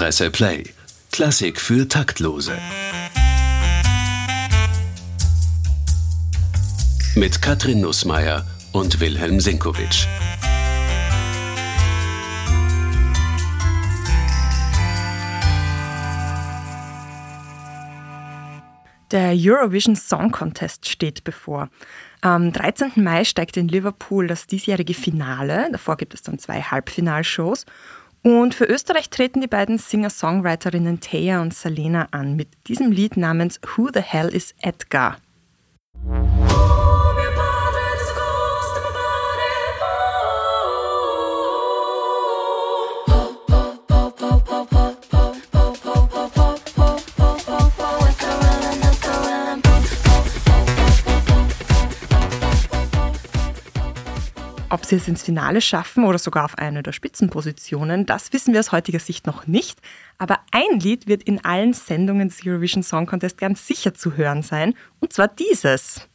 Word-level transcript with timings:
Presse 0.00 0.30
Play. 0.30 0.64
Klassik 1.12 1.60
für 1.60 1.86
Taktlose. 1.86 2.56
Mit 7.14 7.42
Katrin 7.42 7.82
Nussmeier 7.82 8.46
und 8.72 8.98
Wilhelm 9.00 9.40
Sinkowitsch. 9.40 10.06
Der 19.10 19.34
Eurovision 19.36 19.96
Song 19.96 20.30
Contest 20.30 20.88
steht 20.88 21.24
bevor. 21.24 21.68
Am 22.22 22.52
13. 22.52 22.92
Mai 22.96 23.24
steigt 23.24 23.58
in 23.58 23.68
Liverpool 23.68 24.28
das 24.28 24.46
diesjährige 24.46 24.94
Finale. 24.94 25.68
Davor 25.70 25.98
gibt 25.98 26.14
es 26.14 26.22
dann 26.22 26.38
zwei 26.38 26.62
Halbfinalshows. 26.62 27.66
Und 28.22 28.54
für 28.54 28.66
Österreich 28.66 29.08
treten 29.08 29.40
die 29.40 29.46
beiden 29.46 29.78
Singer-Songwriterinnen 29.78 31.00
Thea 31.00 31.40
und 31.40 31.54
Salena 31.54 32.08
an 32.10 32.36
mit 32.36 32.48
diesem 32.68 32.92
Lied 32.92 33.16
namens 33.16 33.60
Who 33.76 33.88
the 33.92 34.00
Hell 34.00 34.28
is 34.28 34.54
Edgar? 34.60 35.16
Ob 54.72 54.86
sie 54.86 54.94
es 54.94 55.08
ins 55.08 55.24
Finale 55.24 55.60
schaffen 55.60 56.04
oder 56.04 56.18
sogar 56.18 56.44
auf 56.44 56.56
eine 56.56 56.84
der 56.84 56.92
Spitzenpositionen, 56.92 58.06
das 58.06 58.32
wissen 58.32 58.52
wir 58.52 58.60
aus 58.60 58.70
heutiger 58.70 59.00
Sicht 59.00 59.26
noch 59.26 59.48
nicht. 59.48 59.80
Aber 60.16 60.38
ein 60.52 60.78
Lied 60.78 61.08
wird 61.08 61.24
in 61.24 61.44
allen 61.44 61.72
Sendungen 61.72 62.28
des 62.28 62.46
Eurovision 62.46 62.84
Song 62.84 63.06
Contest 63.06 63.36
ganz 63.36 63.66
sicher 63.66 63.94
zu 63.94 64.16
hören 64.16 64.42
sein, 64.42 64.74
und 65.00 65.12
zwar 65.12 65.26
dieses. 65.26 66.08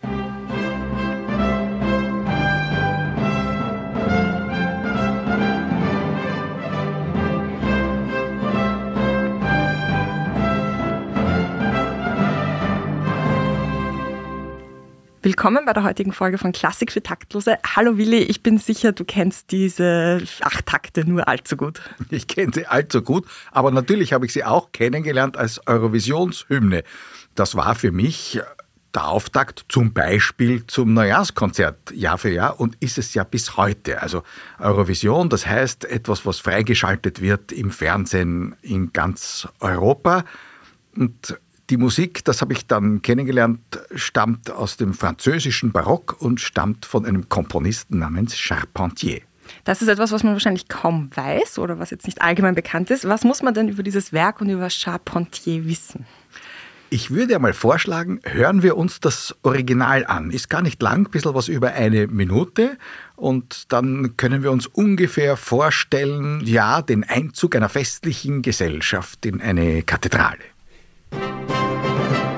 Willkommen 15.26 15.66
bei 15.66 15.74
der 15.74 15.84
heutigen 15.84 16.14
Folge 16.14 16.38
von 16.38 16.52
Klassik 16.52 16.92
für 16.92 17.02
Taktlose. 17.02 17.58
Hallo 17.76 17.98
Willi, 17.98 18.20
ich 18.20 18.44
bin 18.44 18.60
sicher, 18.60 18.92
du 18.92 19.04
kennst 19.04 19.52
diese 19.52 20.22
acht 20.42 20.68
Takte 20.68 21.04
nur 21.04 21.28
allzu 21.28 21.58
gut. 21.58 21.82
Ich 22.12 22.28
kenne 22.28 22.52
sie 22.54 22.68
allzu 22.68 23.02
gut, 23.02 23.26
aber 23.52 23.72
natürlich 23.72 24.14
habe 24.14 24.28
ich 24.28 24.34
sie 24.34 24.44
auch 24.44 24.72
kennengelernt 24.72 25.36
als 25.36 25.66
Eurovisionshymne. 25.66 26.84
Das 27.34 27.56
war 27.56 27.74
für 27.74 27.92
mich 27.92 28.40
der 28.94 29.08
Auftakt 29.08 29.66
zum 29.68 29.94
Beispiel 29.94 30.68
zum 30.68 30.94
Neujahrskonzert 30.94 31.90
Jahr 31.90 32.20
für 32.20 32.30
Jahr 32.30 32.60
und 32.60 32.76
ist 32.80 33.00
es 33.00 33.16
ja 33.16 33.24
bis 33.24 33.58
heute. 33.58 34.04
Also 34.04 34.22
Eurovision, 34.60 35.30
das 35.30 35.48
heißt 35.48 35.86
etwas, 35.86 36.28
was 36.28 36.38
freigeschaltet 36.38 37.20
wird 37.20 37.52
im 37.52 37.72
Fernsehen 37.72 38.56
in 38.62 38.94
ganz 38.94 39.48
Europa. 39.60 40.24
Und 40.96 41.40
die 41.70 41.78
Musik, 41.78 42.24
das 42.26 42.42
habe 42.42 42.54
ich 42.54 42.68
dann 42.68 43.02
kennengelernt, 43.02 43.60
stammt 43.96 44.52
aus 44.52 44.78
dem 44.78 44.94
französischen 44.94 45.72
Barock 45.72 46.18
und 46.20 46.40
stammt 46.40 46.86
von 46.86 47.06
einem 47.06 47.30
Komponisten 47.30 48.00
namens 48.00 48.38
Charpentier. 48.38 49.22
Das 49.64 49.82
ist 49.82 49.88
etwas, 49.88 50.12
was 50.12 50.24
man 50.24 50.34
wahrscheinlich 50.34 50.68
kaum 50.68 51.10
weiß 51.14 51.60
oder 51.60 51.80
was 51.80 51.92
jetzt 51.92 52.06
nicht 52.06 52.22
allgemein 52.22 52.56
bekannt 52.56 52.90
ist. 52.92 53.08
Was 53.08 53.24
muss 53.24 53.42
man 53.42 53.54
denn 53.54 53.70
über 53.70 53.84
dieses 53.84 54.14
Werk 54.14 54.42
und 54.42 54.50
über 54.50 54.70
Charpentier 54.70 55.66
wissen? 55.66 56.06
Ich 56.92 57.12
würde 57.12 57.36
einmal 57.36 57.54
vorschlagen, 57.54 58.20
hören 58.24 58.62
wir 58.62 58.78
uns 58.78 59.00
das 59.00 59.36
Original 59.42 60.06
an. 60.06 60.30
Ist 60.30 60.50
gar 60.50 60.62
nicht 60.62 60.82
lang, 60.82 61.08
ein 61.08 61.12
bisschen 61.12 61.34
was 61.34 61.48
über 61.48 61.74
eine 61.74 62.08
Minute. 62.08 62.78
Und 63.16 63.72
dann 63.74 64.16
können 64.18 64.44
wir 64.44 64.52
uns 64.52 64.68
ungefähr 64.68 65.36
vorstellen, 65.36 66.42
ja, 66.46 66.82
den 66.82 67.04
Einzug 67.04 67.56
einer 67.56 67.70
festlichen 67.70 68.44
Gesellschaft 68.44 69.26
in 69.26 69.42
eine 69.42 69.82
Kathedrale. 69.82 70.38
Thank 71.18 72.30
you. 72.30 72.35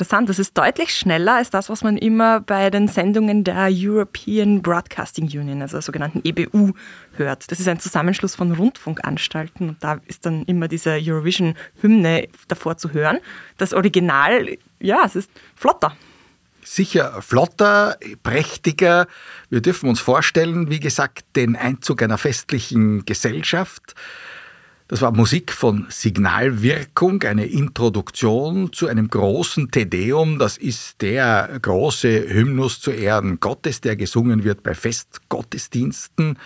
Interessant. 0.00 0.30
Das 0.30 0.38
ist 0.38 0.56
deutlich 0.56 0.94
schneller 0.94 1.34
als 1.34 1.50
das, 1.50 1.68
was 1.68 1.82
man 1.82 1.98
immer 1.98 2.40
bei 2.40 2.70
den 2.70 2.88
Sendungen 2.88 3.44
der 3.44 3.68
European 3.70 4.62
Broadcasting 4.62 5.26
Union, 5.26 5.60
also 5.60 5.76
der 5.76 5.82
sogenannten 5.82 6.22
EBU, 6.24 6.72
hört. 7.16 7.50
Das 7.50 7.60
ist 7.60 7.68
ein 7.68 7.80
Zusammenschluss 7.80 8.34
von 8.34 8.52
Rundfunkanstalten 8.52 9.68
und 9.68 9.84
da 9.84 10.00
ist 10.06 10.24
dann 10.24 10.44
immer 10.44 10.68
diese 10.68 10.92
Eurovision-Hymne 10.92 12.28
davor 12.48 12.78
zu 12.78 12.94
hören. 12.94 13.18
Das 13.58 13.74
Original, 13.74 14.56
ja, 14.78 15.02
es 15.04 15.16
ist 15.16 15.30
flotter. 15.54 15.94
Sicher 16.62 17.20
flotter, 17.20 17.98
prächtiger. 18.22 19.06
Wir 19.50 19.60
dürfen 19.60 19.88
uns 19.88 20.00
vorstellen, 20.00 20.70
wie 20.70 20.80
gesagt, 20.80 21.24
den 21.36 21.56
Einzug 21.56 22.02
einer 22.02 22.16
festlichen 22.16 23.04
Gesellschaft. 23.04 23.94
Das 24.90 25.02
war 25.02 25.12
Musik 25.12 25.52
von 25.52 25.86
Signalwirkung, 25.88 27.22
eine 27.22 27.46
Introduktion 27.46 28.72
zu 28.72 28.88
einem 28.88 29.06
großen 29.06 29.70
Tedeum. 29.70 30.40
Das 30.40 30.56
ist 30.56 31.00
der 31.00 31.60
große 31.62 32.28
Hymnus 32.28 32.80
zu 32.80 32.90
Ehren 32.90 33.38
Gottes, 33.38 33.80
der 33.80 33.94
gesungen 33.94 34.42
wird 34.42 34.64
bei 34.64 34.74
Festgottesdiensten. 34.74 36.36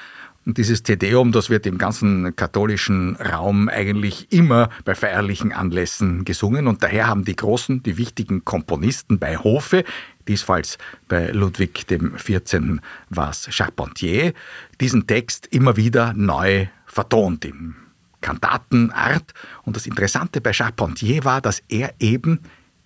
Und 0.45 0.59
dieses 0.59 0.83
Tedeum, 0.83 1.33
das 1.33 1.49
wird 1.49 1.65
im 1.65 1.79
ganzen 1.79 2.37
katholischen 2.37 3.17
Raum 3.17 3.71
eigentlich 3.71 4.31
immer 4.31 4.69
bei 4.85 4.95
feierlichen 4.95 5.53
Anlässen 5.53 6.27
gesungen. 6.27 6.67
Und 6.67 6.83
daher 6.83 7.07
haben 7.07 7.25
die 7.25 7.37
großen, 7.37 7.83
die 7.83 7.97
wichtigen 7.97 8.45
Komponisten 8.45 9.19
bei 9.19 9.39
Hofe, 9.39 9.85
diesfalls 10.29 10.77
bei 11.09 11.29
Ludwig 11.29 11.87
XIV. 11.87 12.83
war 13.09 13.31
es 13.31 13.49
Charpentier, 13.49 14.35
diesen 14.83 15.07
Text 15.07 15.47
immer 15.47 15.79
wieder 15.79 16.13
neu 16.13 16.67
vertont 16.85 17.47
im 17.47 17.77
Kantatenart. 18.25 19.35
Und 19.65 19.77
das 19.77 19.87
Interessante 19.87 20.41
bei 20.41 20.53
Charpentier 20.53 21.25
war, 21.25 21.41
dass 21.43 21.63
er 21.69 21.95
eben 22.01 22.41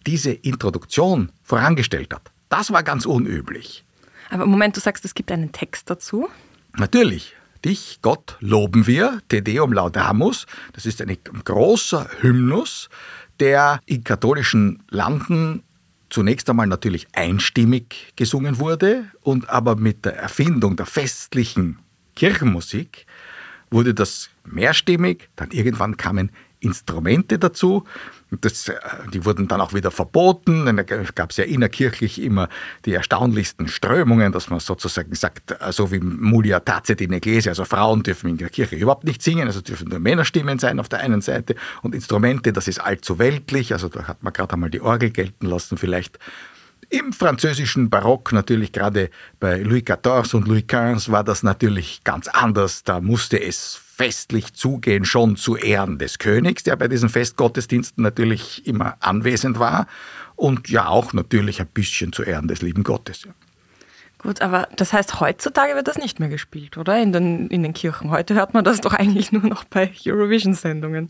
diese 0.07 0.33
Introduktion 0.33 1.31
vorangestellt 1.45 2.13
hat. 2.13 2.33
Das 2.49 2.73
war 2.73 2.83
ganz 2.83 3.07
unüblich. 3.07 3.85
Aber 4.31 4.45
im 4.45 4.51
Moment, 4.51 4.77
du 4.77 4.81
sagst, 4.81 5.05
es 5.05 5.15
gibt 5.15 5.31
einen 5.31 5.53
Text 5.53 5.89
dazu? 5.89 6.29
Natürlich. 6.77 7.35
Dich, 7.65 7.99
Gott, 8.03 8.37
loben 8.41 8.87
wir, 8.87 9.21
Te 9.29 9.43
Deum 9.43 9.73
Laudamus. 9.73 10.47
Das 10.73 10.87
ist 10.87 11.03
ein 11.03 11.17
großer 11.45 12.09
Hymnus, 12.21 12.89
der 13.41 13.81
in 13.87 14.05
katholischen 14.05 14.83
Landen 14.91 15.63
zunächst 16.11 16.49
einmal 16.49 16.67
natürlich 16.67 17.07
einstimmig 17.13 18.13
gesungen 18.17 18.59
wurde 18.59 19.05
und 19.23 19.49
aber 19.51 19.77
mit 19.77 20.05
der 20.05 20.17
Erfindung 20.17 20.77
der 20.77 20.87
festlichen 20.87 21.79
Kirchenmusik 22.17 23.07
wurde 23.71 23.95
das 23.95 24.31
mehrstimmig, 24.45 25.29
dann 25.37 25.51
irgendwann 25.51 25.97
kamen 25.97 26.31
Instrumente 26.61 27.39
dazu. 27.39 27.85
Das, 28.31 28.69
äh, 28.69 28.75
die 29.13 29.25
wurden 29.25 29.49
dann 29.49 29.61
auch 29.61 29.73
wieder 29.73 29.91
verboten. 29.91 30.67
Da 30.67 30.83
gab 30.83 31.31
es 31.31 31.37
ja 31.37 31.45
innerkirchlich 31.45 32.21
immer 32.21 32.49
die 32.85 32.93
erstaunlichsten 32.93 33.69
Strömungen, 33.69 34.33
dass 34.33 34.51
man 34.51 34.61
sozusagen 34.61 35.15
sagt, 35.15 35.53
äh, 35.53 35.73
so 35.73 35.93
wie 35.93 36.01
Mulia 36.01 36.61
tacet 36.61 37.01
in 37.01 37.13
Ecclesia, 37.13 37.53
also 37.53 37.65
Frauen 37.65 38.03
dürfen 38.03 38.29
in 38.31 38.37
der 38.37 38.51
Kirche 38.51 38.77
überhaupt 38.77 39.05
nicht 39.05 39.23
singen, 39.23 39.47
also 39.47 39.61
dürfen 39.61 39.89
nur 39.89 40.01
Männerstimmen 40.01 40.59
sein 40.59 40.81
auf 40.81 40.89
der 40.89 41.01
einen 41.01 41.21
Seite 41.21 41.55
und 41.83 41.95
Instrumente, 41.95 42.53
das 42.53 42.69
ist 42.69 42.81
allzu 42.81 43.19
weltlich, 43.19 43.73
also 43.73 43.89
da 43.89 44.09
hat 44.09 44.23
man 44.23 44.33
gerade 44.33 44.53
einmal 44.53 44.71
die 44.71 44.81
Orgel 44.81 45.11
gelten 45.11 45.47
lassen 45.47 45.79
vielleicht. 45.79 46.19
Im 46.91 47.13
französischen 47.13 47.91
Barock, 47.91 48.33
natürlich 48.33 48.73
gerade 48.73 49.11
bei 49.41 49.59
Louis 49.59 49.85
XIV 49.85 50.33
und 50.33 50.49
Louis 50.49 50.67
XV, 50.67 51.11
war 51.11 51.23
das 51.23 51.43
natürlich 51.43 52.03
ganz 52.03 52.29
anders. 52.29 52.83
Da 52.83 53.03
musste 53.03 53.39
es 53.43 53.79
festlich 53.99 54.55
zugehen, 54.55 55.05
schon 55.05 55.37
zu 55.37 55.57
Ehren 55.57 55.99
des 55.99 56.19
Königs, 56.19 56.63
der 56.63 56.77
bei 56.77 56.89
diesen 56.89 57.11
Festgottesdiensten 57.11 58.03
natürlich 58.03 58.67
immer 58.67 58.97
anwesend 59.01 59.59
war 59.59 59.87
und 60.35 60.71
ja 60.71 60.89
auch 60.89 61.13
natürlich 61.13 61.61
ein 61.61 61.67
bisschen 61.67 62.13
zu 62.15 62.23
Ehren 62.23 62.49
des 62.49 62.63
lieben 62.63 62.85
Gottes. 62.85 63.29
Gut, 64.19 64.41
aber 64.41 64.69
das 64.75 64.93
heißt, 64.93 65.21
heutzutage 65.21 65.75
wird 65.77 65.87
das 65.87 65.99
nicht 65.99 66.19
mehr 66.19 66.29
gespielt, 66.29 66.77
oder? 66.77 67.01
In 67.01 67.13
den, 67.13 67.49
in 67.49 67.63
den 67.63 67.73
Kirchen. 67.73 68.11
Heute 68.11 68.35
hört 68.35 68.53
man 68.53 68.65
das 68.65 68.81
doch 68.81 68.95
eigentlich 68.95 69.31
nur 69.31 69.43
noch 69.43 69.65
bei 69.65 69.93
Eurovision-Sendungen. 70.07 71.09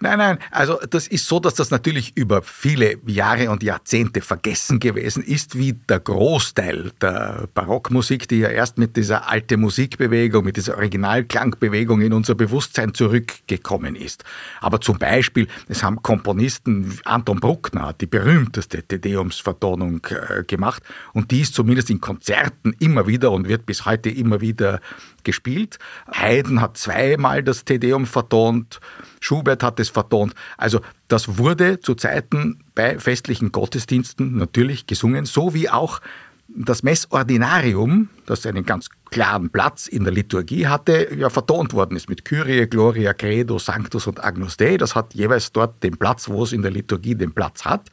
Nein, 0.00 0.18
nein, 0.18 0.38
also 0.52 0.78
das 0.88 1.08
ist 1.08 1.26
so, 1.26 1.40
dass 1.40 1.54
das 1.54 1.72
natürlich 1.72 2.16
über 2.16 2.42
viele 2.42 2.98
Jahre 3.06 3.50
und 3.50 3.64
Jahrzehnte 3.64 4.20
vergessen 4.20 4.78
gewesen 4.78 5.24
ist, 5.24 5.58
wie 5.58 5.72
der 5.72 5.98
Großteil 5.98 6.92
der 7.00 7.48
Barockmusik, 7.52 8.28
die 8.28 8.38
ja 8.38 8.48
erst 8.48 8.78
mit 8.78 8.96
dieser 8.96 9.28
alte 9.28 9.56
Musikbewegung, 9.56 10.44
mit 10.44 10.56
dieser 10.56 10.76
Originalklangbewegung 10.76 12.00
in 12.00 12.12
unser 12.12 12.36
Bewusstsein 12.36 12.94
zurückgekommen 12.94 13.96
ist. 13.96 14.22
Aber 14.60 14.80
zum 14.80 14.98
Beispiel, 14.98 15.48
es 15.66 15.82
haben 15.82 16.00
Komponisten, 16.00 17.00
Anton 17.04 17.40
Bruckner 17.40 17.92
die 17.92 18.06
berühmteste 18.06 18.84
Tedeumsvertonung 18.84 20.06
äh, 20.10 20.44
gemacht 20.44 20.84
und 21.12 21.32
die 21.32 21.40
ist 21.40 21.54
zumindest 21.54 21.90
in 21.90 22.00
Konzerten 22.00 22.72
immer 22.78 23.08
wieder 23.08 23.32
und 23.32 23.48
wird 23.48 23.66
bis 23.66 23.84
heute 23.84 24.10
immer 24.10 24.40
wieder 24.40 24.80
gespielt. 25.28 25.78
Haydn 26.10 26.62
hat 26.62 26.78
zweimal 26.78 27.42
das 27.42 27.66
Tedeum 27.66 28.06
vertont, 28.06 28.80
Schubert 29.20 29.62
hat 29.62 29.78
es 29.78 29.90
vertont. 29.90 30.34
Also 30.56 30.80
das 31.08 31.36
wurde 31.36 31.80
zu 31.80 31.94
Zeiten 31.94 32.64
bei 32.74 32.98
festlichen 32.98 33.52
Gottesdiensten 33.52 34.38
natürlich 34.38 34.86
gesungen, 34.86 35.26
so 35.26 35.52
wie 35.52 35.68
auch 35.68 36.00
das 36.48 36.82
Messordinarium, 36.82 38.08
das 38.24 38.46
einen 38.46 38.64
ganz 38.64 38.88
klaren 39.10 39.50
Platz 39.50 39.86
in 39.86 40.04
der 40.04 40.14
Liturgie 40.14 40.66
hatte, 40.66 41.14
ja 41.14 41.28
vertont 41.28 41.74
worden 41.74 41.94
ist 41.94 42.08
mit 42.08 42.24
Kyrie, 42.24 42.66
Gloria, 42.66 43.12
Credo, 43.12 43.58
Sanctus 43.58 44.06
und 44.06 44.24
Agnus 44.24 44.56
Dei. 44.56 44.78
Das 44.78 44.94
hat 44.94 45.12
jeweils 45.12 45.52
dort 45.52 45.82
den 45.82 45.98
Platz, 45.98 46.30
wo 46.30 46.42
es 46.42 46.52
in 46.52 46.62
der 46.62 46.70
Liturgie 46.70 47.14
den 47.14 47.34
Platz 47.34 47.66
hat. 47.66 47.90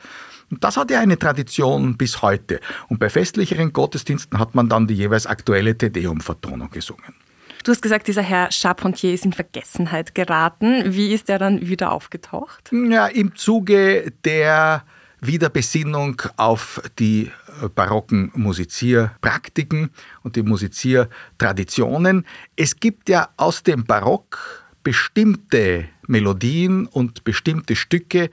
Und 0.49 0.63
das 0.63 0.77
hat 0.77 0.89
ja 0.89 1.01
eine 1.01 1.19
Tradition 1.19 1.97
bis 1.97 2.21
heute. 2.21 2.61
Und 2.88 2.99
bei 2.99 3.09
festlicheren 3.09 3.73
Gottesdiensten 3.73 4.39
hat 4.39 4.55
man 4.55 4.69
dann 4.69 4.88
die 4.88 4.93
jeweils 4.93 5.27
aktuelle 5.27 5.77
Tedeum-Vertonung 5.77 6.69
gesungen. 6.69 7.25
Du 7.65 7.71
hast 7.71 7.81
gesagt, 7.81 8.07
dieser 8.07 8.21
Herr 8.21 8.51
Charpentier 8.51 9.12
ist 9.12 9.25
in 9.25 9.33
Vergessenheit 9.33 10.13
geraten. 10.13 10.94
Wie 10.94 11.12
ist 11.12 11.29
er 11.31 11.39
dann 11.39 11.67
wieder 11.67 11.91
aufgetaucht? 11.94 12.69
Ja, 12.71 13.07
im 13.07 13.35
Zuge 13.35 14.13
der 14.23 14.83
Wiederbesinnung 15.19 16.21
auf 16.38 16.79
die 17.00 17.31
barocken 17.73 18.31
Musizierpraktiken 18.35 19.89
und 20.21 20.35
die 20.35 20.44
Musiziertraditionen. 20.44 22.27
Es 22.56 22.79
gibt 22.79 23.09
ja 23.09 23.29
aus 23.35 23.63
dem 23.63 23.83
Barock 23.83 24.67
bestimmte 24.83 25.85
Melodien 26.06 26.85
und 26.85 27.23
bestimmte 27.23 27.75
Stücke, 27.75 28.29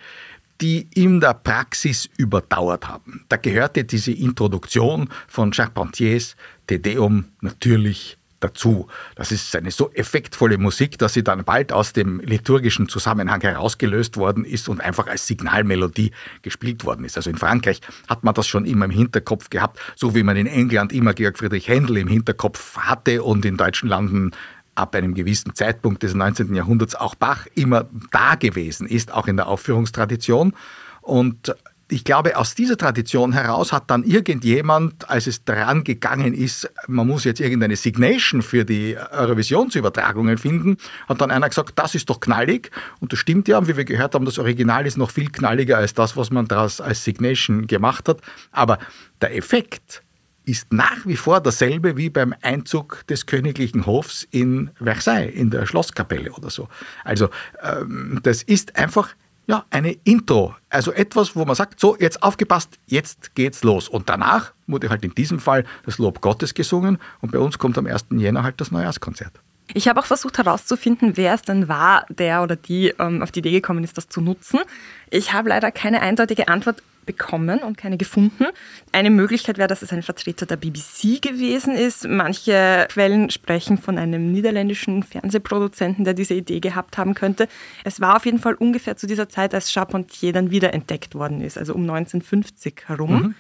die 0.61 0.89
in 0.93 1.21
der 1.21 1.33
Praxis 1.33 2.07
überdauert 2.19 2.87
haben. 2.87 3.25
Da 3.31 3.39
gehörte 3.39 3.85
diese 3.85 4.13
Introduktion 4.13 5.09
von 5.27 5.55
Charpentiers 5.55 6.37
Te 6.67 6.79
Deum 6.79 7.25
natürlich 7.41 8.19
dazu. 8.43 8.89
Das 9.15 9.33
ist 9.33 9.55
eine 9.57 9.71
so 9.71 9.91
effektvolle 9.93 10.59
Musik, 10.59 10.99
dass 10.99 11.15
sie 11.15 11.25
dann 11.25 11.45
bald 11.45 11.73
aus 11.73 11.93
dem 11.93 12.21
liturgischen 12.21 12.89
Zusammenhang 12.89 13.41
herausgelöst 13.41 14.17
worden 14.17 14.45
ist 14.45 14.69
und 14.69 14.81
einfach 14.81 15.07
als 15.07 15.27
Signalmelodie 15.27 16.13
gespielt 16.43 16.85
worden 16.85 17.05
ist. 17.05 17.17
Also 17.17 17.31
in 17.31 17.37
Frankreich 17.37 17.81
hat 18.09 18.25
man 18.25 18.35
das 18.35 18.47
schon 18.47 18.65
immer 18.65 18.85
im 18.87 18.91
Hinterkopf 18.91 19.51
gehabt, 19.51 19.79
so 19.97 20.15
wie 20.15 20.23
man 20.23 20.37
in 20.37 20.47
England 20.47 20.93
immer 20.93 21.15
Georg 21.15 21.39
Friedrich 21.39 21.69
Händel 21.69 21.99
im 21.99 22.09
Hinterkopf 22.09 22.77
hatte 22.77 23.23
und 23.23 23.45
in 23.45 23.57
deutschen 23.57 23.89
Landen 23.89 24.33
ab 24.75 24.95
einem 24.95 25.15
gewissen 25.15 25.55
Zeitpunkt 25.55 26.03
des 26.03 26.15
19. 26.15 26.55
Jahrhunderts 26.55 26.95
auch 26.95 27.15
Bach 27.15 27.47
immer 27.55 27.89
da 28.11 28.35
gewesen 28.37 28.87
ist, 28.87 29.13
auch 29.13 29.29
in 29.29 29.37
der 29.37 29.49
Aufführungstradition. 29.49 30.55
Und 31.03 31.55
ich 31.93 32.05
glaube, 32.05 32.37
aus 32.37 32.55
dieser 32.55 32.77
Tradition 32.77 33.33
heraus 33.33 33.71
hat 33.71 33.91
dann 33.91 34.03
irgendjemand, 34.03 35.09
als 35.11 35.27
es 35.27 35.45
daran 35.45 35.85
gegangen 35.85 36.33
ist, 36.33 36.71
man 36.89 37.07
muss 37.07 37.25
jetzt 37.25 37.41
irgendeine 37.41 37.77
Signation 37.77 38.41
für 38.41 38.65
die 38.65 38.97
Eurovisionsübertragungen 39.11 40.39
finden, 40.39 40.79
hat 41.09 41.21
dann 41.21 41.31
einer 41.31 41.49
gesagt, 41.49 41.73
das 41.79 41.95
ist 41.95 42.09
doch 42.09 42.21
knallig. 42.21 42.71
Und 43.01 43.13
das 43.13 43.19
stimmt 43.19 43.47
ja, 43.47 43.69
wie 43.69 43.77
wir 43.77 43.85
gehört 43.85 44.15
haben, 44.15 44.25
das 44.25 44.39
Original 44.39 44.87
ist 44.87 44.97
noch 44.97 45.11
viel 45.11 45.31
knalliger 45.31 45.77
als 45.77 45.93
das, 45.93 46.17
was 46.17 46.31
man 46.31 46.49
daraus 46.49 46.81
als 46.81 47.05
Signation 47.05 47.67
gemacht 47.67 48.09
hat. 48.09 48.21
Aber 48.53 48.79
der 49.21 49.37
Effekt 49.37 50.03
ist 50.45 50.73
nach 50.73 51.07
wie 51.07 51.17
vor 51.17 51.41
dasselbe 51.41 51.97
wie 51.97 52.11
beim 52.11 52.35
Einzug 52.43 53.07
des 53.07 53.27
königlichen 53.27 53.87
Hofs 53.87 54.27
in 54.31 54.71
Versailles, 54.75 55.33
in 55.35 55.51
der 55.51 55.67
Schlosskapelle 55.67 56.33
oder 56.33 56.51
so. 56.51 56.69
Also 57.05 57.29
ähm, 57.63 58.19
das 58.23 58.43
ist 58.43 58.77
einfach 58.77 59.11
ja, 59.47 59.65
eine 59.71 59.93
Intro. 60.05 60.55
Also 60.71 60.93
etwas, 60.93 61.35
wo 61.35 61.45
man 61.45 61.55
sagt, 61.55 61.81
so, 61.81 61.97
jetzt 61.99 62.23
aufgepasst, 62.23 62.79
jetzt 62.87 63.35
geht's 63.35 63.65
los. 63.65 63.89
Und 63.89 64.09
danach 64.09 64.53
wurde 64.67 64.91
halt 64.91 65.05
in 65.05 65.15
diesem 65.15 65.39
Fall 65.39 65.65
das 65.85 65.99
Lob 65.99 66.21
Gottes 66.21 66.55
gesungen 66.55 66.99
und 67.21 67.33
bei 67.33 67.39
uns 67.39 67.59
kommt 67.59 67.77
am 67.79 67.87
1. 67.87 68.07
Jänner 68.13 68.43
halt 68.43 68.61
das 68.61 68.71
Neujahrskonzert. 68.71 69.33
Ich 69.75 69.89
habe 69.89 70.01
auch 70.01 70.07
versucht 70.07 70.39
herauszufinden, 70.39 71.17
wer 71.17 71.35
es 71.35 71.43
denn 71.43 71.69
war, 71.69 72.05
der 72.09 72.43
oder 72.43 72.57
die 72.57 72.89
ähm, 72.99 73.23
auf 73.23 73.31
die 73.31 73.41
Idee 73.41 73.53
gekommen 73.53 73.85
ist, 73.85 73.97
das 73.97 74.09
zu 74.09 74.21
nutzen. 74.21 74.61
Ich 75.09 75.33
habe 75.33 75.49
leider 75.49 75.71
keine 75.71 76.03
eindeutige 76.03 76.49
Antwort 76.49 76.83
bekommen 77.07 77.61
und 77.61 77.77
keine 77.77 77.97
gefunden. 77.97 78.47
Eine 78.93 79.11
Möglichkeit 79.11 79.59
wäre, 79.59 79.69
dass 79.69 79.83
es 79.83 79.93
ein 79.93 80.03
Vertreter 80.03 80.47
der 80.47 80.57
BBC 80.57 81.21
gewesen 81.21 81.75
ist. 81.75 82.07
Manche 82.07 82.87
Quellen 82.91 83.31
sprechen 83.31 83.79
von 83.79 83.99
einem 83.99 84.33
niederländischen 84.33 85.03
Fernsehproduzenten, 85.03 86.05
der 86.05 86.15
diese 86.15 86.35
Idee 86.35 86.61
gehabt 86.61 86.99
haben 86.99 87.15
könnte. 87.15 87.49
Es 87.85 88.01
war 88.01 88.17
auf 88.17 88.27
jeden 88.27 88.39
Fall 88.39 88.55
ungefähr 88.55 88.97
zu 88.97 89.07
dieser 89.07 89.29
Zeit, 89.29 89.55
als 89.55 89.73
Charpentier 89.73 90.33
dann 90.33 90.51
wieder 90.51 90.73
entdeckt 90.75 91.15
worden 91.15 91.41
ist, 91.41 91.59
also 91.59 91.75
um 91.75 91.83
1950 91.83 92.85
herum. 92.87 93.13
Mhm. 93.13 93.35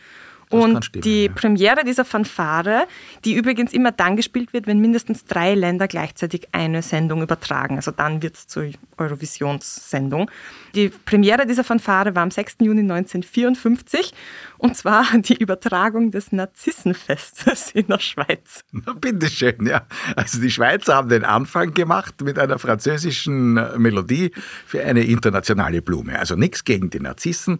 Und 0.52 0.84
stimmen, 0.84 1.02
die 1.02 1.26
ja. 1.26 1.32
Premiere 1.32 1.84
dieser 1.84 2.04
Fanfare, 2.04 2.86
die 3.24 3.34
übrigens 3.34 3.72
immer 3.72 3.92
dann 3.92 4.16
gespielt 4.16 4.52
wird, 4.52 4.66
wenn 4.66 4.78
mindestens 4.80 5.24
drei 5.24 5.54
Länder 5.54 5.88
gleichzeitig 5.88 6.48
eine 6.52 6.82
Sendung 6.82 7.22
übertragen. 7.22 7.76
Also 7.76 7.90
dann 7.90 8.22
wird 8.22 8.36
es 8.36 8.46
zur 8.46 8.70
Eurovisionssendung. 8.96 10.30
Die 10.74 10.88
Premiere 10.88 11.46
dieser 11.46 11.64
Fanfare 11.64 12.14
war 12.14 12.22
am 12.22 12.30
6. 12.30 12.56
Juni 12.60 12.80
1954 12.80 14.14
und 14.58 14.76
zwar 14.76 15.06
die 15.18 15.34
Übertragung 15.34 16.10
des 16.10 16.32
Narzissenfestes 16.32 17.72
in 17.72 17.86
der 17.88 17.98
Schweiz. 17.98 18.64
Na, 18.70 18.92
bitteschön, 18.92 19.66
ja. 19.66 19.82
Also 20.16 20.40
die 20.40 20.50
Schweizer 20.50 20.96
haben 20.96 21.08
den 21.08 21.24
Anfang 21.24 21.74
gemacht 21.74 22.20
mit 22.22 22.38
einer 22.38 22.58
französischen 22.58 23.54
Melodie 23.80 24.30
für 24.66 24.82
eine 24.84 25.02
internationale 25.02 25.82
Blume. 25.82 26.18
Also 26.18 26.36
nichts 26.36 26.64
gegen 26.64 26.90
die 26.90 27.00
Narzissen. 27.00 27.58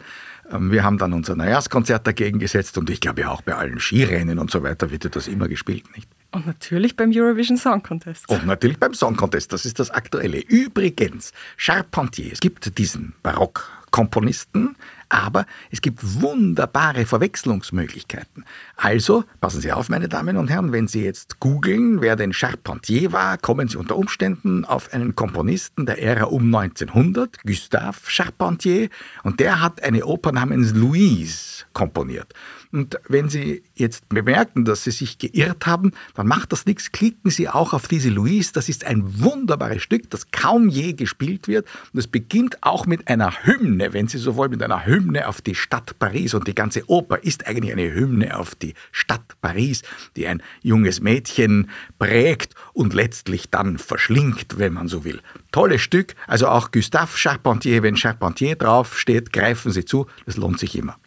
Ähm, 0.51 0.71
wir 0.71 0.83
haben 0.83 0.97
dann 0.97 1.13
unser 1.13 1.35
Neujahrskonzert 1.35 2.05
dagegen 2.05 2.39
gesetzt 2.39 2.77
und 2.77 2.89
ich 2.89 2.99
glaube 2.99 3.29
auch 3.29 3.41
bei 3.41 3.55
allen 3.55 3.79
Skirennen 3.79 4.39
und 4.39 4.51
so 4.51 4.63
weiter 4.63 4.91
wird 4.91 5.15
das 5.15 5.27
immer 5.27 5.47
gespielt, 5.47 5.85
nicht? 5.95 6.09
Und 6.31 6.47
natürlich 6.47 6.95
beim 6.95 7.11
Eurovision 7.13 7.57
Song 7.57 7.83
Contest. 7.83 8.27
Und 8.27 8.47
natürlich 8.47 8.79
beim 8.79 8.93
Song 8.93 9.15
Contest, 9.15 9.53
das 9.53 9.65
ist 9.65 9.79
das 9.79 9.91
Aktuelle. 9.91 10.39
Übrigens, 10.39 11.31
Charpentier, 11.57 12.33
es 12.33 12.39
gibt 12.39 12.77
diesen 12.79 13.13
Barockkomponisten, 13.21 14.75
aber 15.13 15.45
es 15.69 15.81
gibt 15.81 16.21
wunderbare 16.21 17.05
Verwechslungsmöglichkeiten. 17.05 18.45
Also, 18.75 19.23
passen 19.39 19.61
Sie 19.61 19.71
auf, 19.71 19.89
meine 19.89 20.09
Damen 20.09 20.37
und 20.37 20.49
Herren, 20.49 20.71
wenn 20.71 20.87
Sie 20.87 21.03
jetzt 21.03 21.39
googeln, 21.39 22.01
wer 22.01 22.15
denn 22.15 22.33
Charpentier 22.33 23.11
war, 23.11 23.37
kommen 23.37 23.67
Sie 23.67 23.77
unter 23.77 23.95
Umständen 23.95 24.65
auf 24.65 24.91
einen 24.91 25.15
Komponisten 25.15 25.85
der 25.85 26.01
Ära 26.01 26.25
um 26.25 26.53
1900, 26.53 27.43
Gustave 27.43 27.97
Charpentier, 28.05 28.89
und 29.23 29.39
der 29.39 29.61
hat 29.61 29.83
eine 29.83 30.05
Oper 30.05 30.31
namens 30.31 30.73
Louise 30.73 31.65
komponiert. 31.73 32.33
Und 32.73 32.99
wenn 33.07 33.29
Sie 33.29 33.61
jetzt 33.75 34.09
bemerken, 34.09 34.65
dass 34.65 34.83
Sie 34.83 34.89
sich 34.89 35.19
geirrt 35.19 35.67
haben, 35.67 35.91
dann 36.15 36.25
macht 36.25 36.51
das 36.51 36.65
nichts. 36.65 36.91
Klicken 36.91 37.29
Sie 37.29 37.47
auch 37.47 37.71
auf 37.71 37.87
diese 37.87 38.09
Louise. 38.09 38.51
Das 38.51 38.67
ist 38.67 38.83
ein 38.83 39.21
wunderbares 39.21 39.83
Stück, 39.83 40.09
das 40.09 40.31
kaum 40.31 40.69
je 40.69 40.93
gespielt 40.93 41.47
wird. 41.47 41.67
Und 41.93 41.99
es 41.99 42.07
beginnt 42.07 42.57
auch 42.61 42.87
mit 42.87 43.07
einer 43.07 43.45
Hymne, 43.45 43.93
wenn 43.93 44.07
Sie 44.07 44.17
so 44.17 44.35
wollen, 44.35 44.49
mit 44.49 44.63
einer 44.63 44.87
Hymne 44.87 45.27
auf 45.27 45.39
die 45.39 45.53
Stadt 45.53 45.99
Paris. 45.99 46.33
Und 46.33 46.47
die 46.47 46.55
ganze 46.55 46.89
Oper 46.89 47.23
ist 47.23 47.45
eigentlich 47.45 47.71
eine 47.73 47.93
Hymne 47.93 48.35
auf 48.39 48.55
die 48.55 48.73
Stadt 48.91 49.39
Paris, 49.39 49.83
die 50.15 50.25
ein 50.25 50.41
junges 50.63 50.99
Mädchen 50.99 51.69
prägt 51.99 52.55
und 52.73 52.95
letztlich 52.95 53.51
dann 53.51 53.77
verschlingt, 53.77 54.57
wenn 54.57 54.73
man 54.73 54.87
so 54.87 55.05
will. 55.05 55.21
Tolles 55.51 55.81
Stück. 55.81 56.15
Also 56.25 56.47
auch 56.47 56.71
Gustave 56.71 57.15
Charpentier, 57.15 57.83
wenn 57.83 57.95
Charpentier 57.95 58.55
draufsteht, 58.55 59.31
greifen 59.31 59.71
Sie 59.71 59.85
zu. 59.85 60.07
Das 60.25 60.37
lohnt 60.37 60.57
sich 60.57 60.75
immer. 60.75 60.97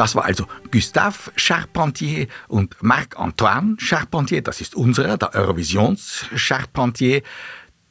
Das 0.00 0.14
war 0.14 0.24
also 0.24 0.46
Gustave 0.72 1.30
Charpentier 1.36 2.26
und 2.48 2.74
Marc-Antoine 2.82 3.76
Charpentier. 3.78 4.40
Das 4.40 4.62
ist 4.62 4.74
unserer, 4.74 5.18
der 5.18 5.34
Eurovisions-Charpentier. 5.34 7.20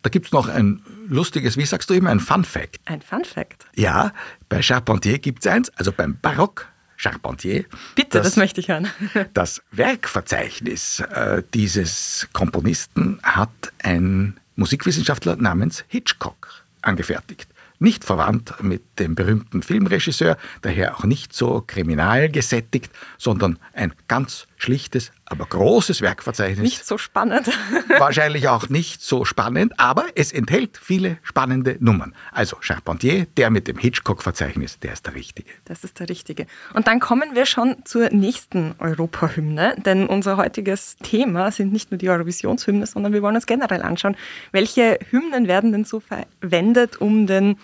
Da 0.02 0.10
gibt 0.10 0.26
es 0.26 0.32
noch 0.32 0.48
ein 0.48 0.82
lustiges, 1.08 1.56
wie 1.56 1.68
sagst 1.68 1.88
du 1.88 1.94
immer, 1.94 2.10
ein 2.10 2.20
Fun 2.20 2.44
Fact. 2.44 2.80
Ein 2.86 3.04
Fun 3.04 3.24
Fact? 3.24 3.68
Ja, 3.76 4.12
bei 4.50 4.64
Charpentier 4.64 5.20
gibt 5.20 5.46
es 5.46 5.52
eins, 5.52 5.70
also 5.76 5.92
beim 5.92 6.18
Barock 6.20 6.66
Charpentier. 6.96 7.66
Bitte, 7.94 8.18
das, 8.18 8.30
das 8.30 8.38
möchte 8.38 8.60
ich 8.60 8.70
hören. 8.70 8.88
das 9.36 9.62
Werkverzeichnis 9.70 11.02
äh, 11.02 11.44
dieses 11.54 12.28
Komponisten 12.34 13.20
hat 13.22 13.52
ein 13.84 14.40
Musikwissenschaftler 14.56 15.36
namens 15.36 15.86
Hitchcock 15.88 16.66
angefertigt 16.82 17.48
nicht 17.80 18.04
verwandt 18.04 18.62
mit 18.62 19.00
dem 19.00 19.16
berühmten 19.16 19.64
Filmregisseur, 19.64 20.38
daher 20.62 20.98
auch 20.98 21.06
nicht 21.06 21.34
so 21.34 21.64
kriminal 21.66 22.30
gesättigt, 22.30 22.92
sondern 23.18 23.58
ein 23.74 23.94
ganz 24.08 24.48
schlichtes, 24.60 25.12
aber 25.26 25.46
großes 25.46 26.02
Werkverzeichnis. 26.02 26.60
Nicht 26.60 26.86
so 26.86 26.98
spannend. 26.98 27.50
Wahrscheinlich 27.98 28.50
auch 28.50 28.70
nicht 28.70 29.02
so 29.02 29.26
spannend, 29.26 29.74
aber 29.80 30.06
es 30.16 30.32
enthält 30.32 30.78
viele 30.78 31.18
spannende 31.24 31.78
Nummern. 31.80 32.14
Also 32.32 32.58
Charpentier, 32.60 33.26
der 33.38 33.50
mit 33.50 33.68
dem 33.68 33.78
Hitchcock-Verzeichnis, 33.78 34.78
der 34.80 34.94
ist 34.94 35.06
der 35.06 35.16
Richtige. 35.16 35.50
Das 35.66 35.84
ist 35.84 36.00
der 36.00 36.10
Richtige. 36.10 36.46
Und 36.74 36.88
dann 36.88 37.00
kommen 37.00 37.36
wir 37.36 37.46
schon 37.46 37.78
zur 37.86 38.10
nächsten 38.10 38.76
Europahymne, 38.80 39.76
denn 39.78 40.08
unser 40.08 40.38
heutiges 40.38 40.98
Thema 40.98 41.52
sind 41.52 41.72
nicht 41.72 41.92
nur 41.92 41.98
die 41.98 42.10
Eurovisionshymne, 42.10 42.86
sondern 42.86 43.14
wir 43.14 43.22
wollen 43.22 43.36
uns 43.36 43.46
generell 43.46 43.82
anschauen, 43.82 44.18
welche 44.52 45.00
Hymnen 45.10 45.48
werden 45.48 45.72
denn 45.72 45.86
so 45.86 46.02
verwendet, 46.02 47.00
um 47.00 47.28
den 47.28 47.58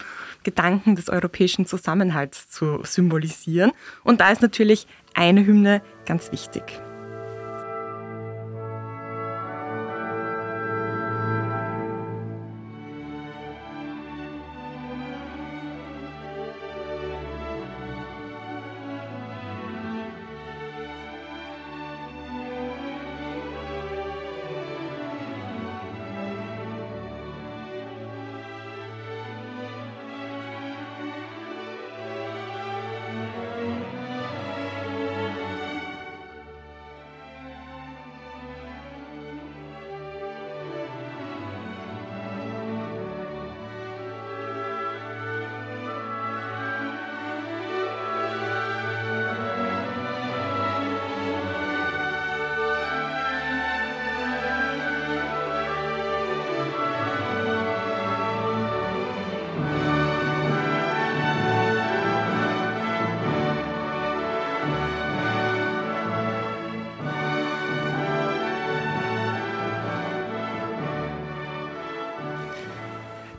Gedanken 0.43 0.95
des 0.95 1.09
europäischen 1.09 1.65
Zusammenhalts 1.65 2.47
zu 2.47 2.79
symbolisieren. 2.83 3.73
Und 4.03 4.21
da 4.21 4.29
ist 4.29 4.41
natürlich 4.41 4.87
eine 5.13 5.45
Hymne 5.45 5.81
ganz 6.05 6.31
wichtig. 6.31 6.63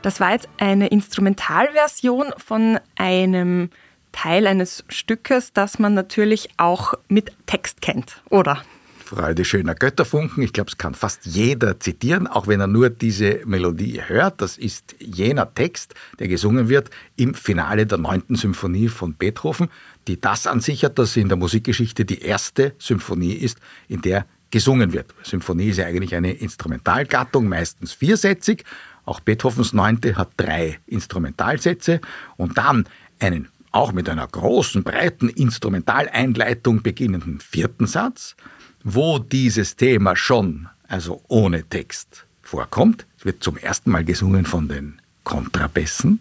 Das 0.07 0.21
war 0.21 0.31
jetzt 0.31 0.47
eine 0.57 0.87
Instrumentalversion 0.87 2.27
von 2.37 2.79
einem 2.95 3.69
Teil 4.13 4.47
eines 4.47 4.85
Stückes, 4.87 5.51
das 5.51 5.79
man 5.79 5.95
natürlich 5.95 6.47
auch 6.55 6.93
mit 7.09 7.33
Text 7.45 7.81
kennt, 7.81 8.21
oder? 8.29 8.63
Freude 9.03 9.43
schöner 9.43 9.75
Götterfunken. 9.75 10.43
Ich 10.43 10.53
glaube, 10.53 10.69
es 10.69 10.77
kann 10.77 10.95
fast 10.95 11.25
jeder 11.25 11.81
zitieren, 11.81 12.25
auch 12.25 12.47
wenn 12.47 12.61
er 12.61 12.67
nur 12.67 12.89
diese 12.89 13.41
Melodie 13.45 14.01
hört. 14.01 14.39
Das 14.39 14.57
ist 14.57 14.95
jener 14.99 15.53
Text, 15.53 15.93
der 16.19 16.29
gesungen 16.29 16.69
wird 16.69 16.89
im 17.17 17.33
Finale 17.33 17.85
der 17.85 17.97
neunten 17.97 18.37
Symphonie 18.37 18.87
von 18.87 19.13
Beethoven, 19.13 19.67
die 20.07 20.21
das 20.21 20.47
an 20.47 20.61
sich 20.61 20.85
hat, 20.85 20.97
dass 20.99 21.15
sie 21.15 21.19
in 21.19 21.27
der 21.27 21.37
Musikgeschichte 21.37 22.05
die 22.05 22.21
erste 22.21 22.75
Symphonie 22.79 23.33
ist, 23.33 23.59
in 23.89 24.01
der 24.03 24.25
gesungen 24.51 24.93
wird. 24.93 25.13
Symphonie 25.23 25.67
ist 25.67 25.77
ja 25.79 25.85
eigentlich 25.85 26.15
eine 26.15 26.31
Instrumentalgattung, 26.31 27.49
meistens 27.49 27.91
viersätzig. 27.91 28.63
Auch 29.07 29.21
Beethovens 29.21 29.71
Neunte 29.71 30.17
hat 30.17 30.31
drei 30.35 30.79
Instrumentalsätze 30.85 32.01
und 32.35 32.57
dann 32.57 32.87
einen 33.19 33.47
auch 33.71 33.93
mit 33.93 34.09
einer 34.09 34.27
großen, 34.27 34.83
breiten 34.83 35.29
Instrumentaleinleitung 35.29 36.81
beginnenden 36.81 37.39
vierten 37.39 37.87
Satz, 37.87 38.35
wo 38.83 39.17
dieses 39.17 39.77
Thema 39.77 40.17
schon, 40.17 40.67
also 40.89 41.23
ohne 41.29 41.63
Text, 41.63 42.25
vorkommt. 42.41 43.05
Es 43.17 43.23
wird 43.23 43.41
zum 43.41 43.55
ersten 43.55 43.91
Mal 43.91 44.03
gesungen 44.03 44.45
von 44.45 44.67
den 44.67 44.99
Kontrabässen. 45.23 46.19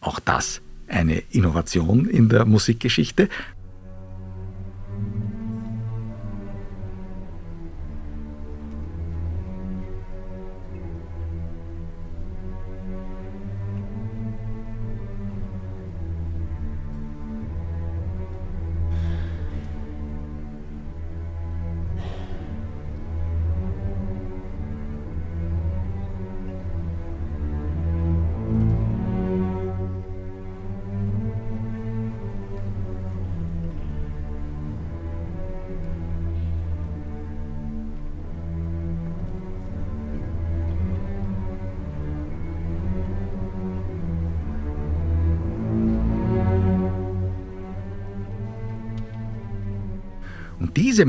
Auch 0.00 0.20
das 0.20 0.60
eine 0.86 1.18
Innovation 1.30 2.06
in 2.06 2.28
der 2.28 2.44
Musikgeschichte. 2.44 3.28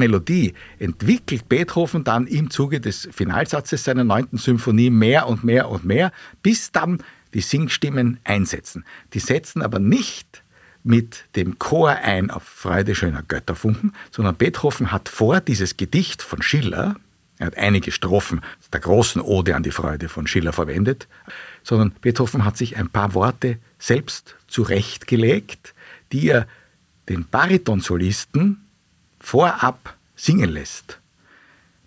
Melodie 0.01 0.53
entwickelt 0.79 1.47
Beethoven 1.47 2.03
dann 2.03 2.25
im 2.25 2.49
Zuge 2.49 2.81
des 2.81 3.07
Finalsatzes 3.11 3.83
seiner 3.83 4.03
neunten 4.03 4.37
Symphonie 4.37 4.89
mehr 4.89 5.27
und 5.27 5.43
mehr 5.43 5.69
und 5.69 5.85
mehr, 5.85 6.11
bis 6.41 6.71
dann 6.71 7.03
die 7.35 7.41
Singstimmen 7.41 8.19
einsetzen. 8.23 8.83
Die 9.13 9.19
setzen 9.19 9.61
aber 9.61 9.77
nicht 9.77 10.43
mit 10.83 11.25
dem 11.35 11.59
Chor 11.59 11.91
ein 11.91 12.31
auf 12.31 12.41
Freude 12.41 12.95
schöner 12.95 13.21
Götterfunken, 13.21 13.93
sondern 14.09 14.35
Beethoven 14.35 14.91
hat 14.91 15.07
vor 15.07 15.39
dieses 15.39 15.77
Gedicht 15.77 16.23
von 16.23 16.41
Schiller, 16.41 16.95
er 17.37 17.47
hat 17.47 17.57
einige 17.57 17.91
Strophen 17.91 18.41
der 18.73 18.79
großen 18.79 19.21
Ode 19.21 19.55
an 19.55 19.63
die 19.63 19.71
Freude 19.71 20.09
von 20.09 20.27
Schiller 20.27 20.53
verwendet, 20.53 21.07
sondern 21.63 21.91
Beethoven 22.01 22.43
hat 22.45 22.57
sich 22.57 22.77
ein 22.77 22.89
paar 22.89 23.13
Worte 23.13 23.57
selbst 23.77 24.35
zurechtgelegt, 24.47 25.73
die 26.11 26.27
er 26.27 26.47
den 27.09 27.27
Baritonsolisten 27.27 28.65
vorab 29.21 29.95
singen 30.15 30.49
lässt. 30.49 30.99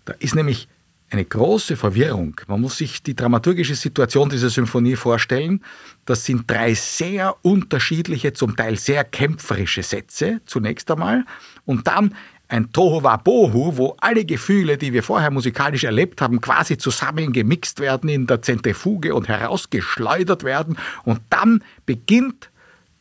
Da 0.05 0.13
ist 0.19 0.35
nämlich 0.35 0.67
eine 1.09 1.25
große 1.25 1.77
Verwirrung. 1.77 2.39
Man 2.47 2.61
muss 2.61 2.77
sich 2.77 3.03
die 3.03 3.15
dramaturgische 3.15 3.75
Situation 3.75 4.29
dieser 4.29 4.49
Symphonie 4.49 4.95
vorstellen. 4.95 5.63
Das 6.05 6.25
sind 6.25 6.49
drei 6.49 6.73
sehr 6.73 7.35
unterschiedliche, 7.43 8.33
zum 8.33 8.55
Teil 8.55 8.77
sehr 8.77 9.03
kämpferische 9.03 9.83
Sätze 9.83 10.41
zunächst 10.45 10.89
einmal 10.91 11.25
und 11.65 11.87
dann 11.87 12.15
ein 12.47 12.71
Tohuwabohu, 12.71 13.77
wo 13.77 13.95
alle 13.99 14.23
Gefühle, 14.23 14.77
die 14.77 14.93
wir 14.93 15.03
vorher 15.03 15.31
musikalisch 15.31 15.83
erlebt 15.83 16.21
haben, 16.21 16.41
quasi 16.41 16.77
zusammengemixt 16.77 17.79
werden 17.79 18.09
in 18.09 18.27
der 18.27 18.41
Zentrifuge 18.41 19.15
und 19.15 19.27
herausgeschleudert 19.27 20.43
werden 20.43 20.77
und 21.05 21.21
dann 21.29 21.63
beginnt 21.85 22.51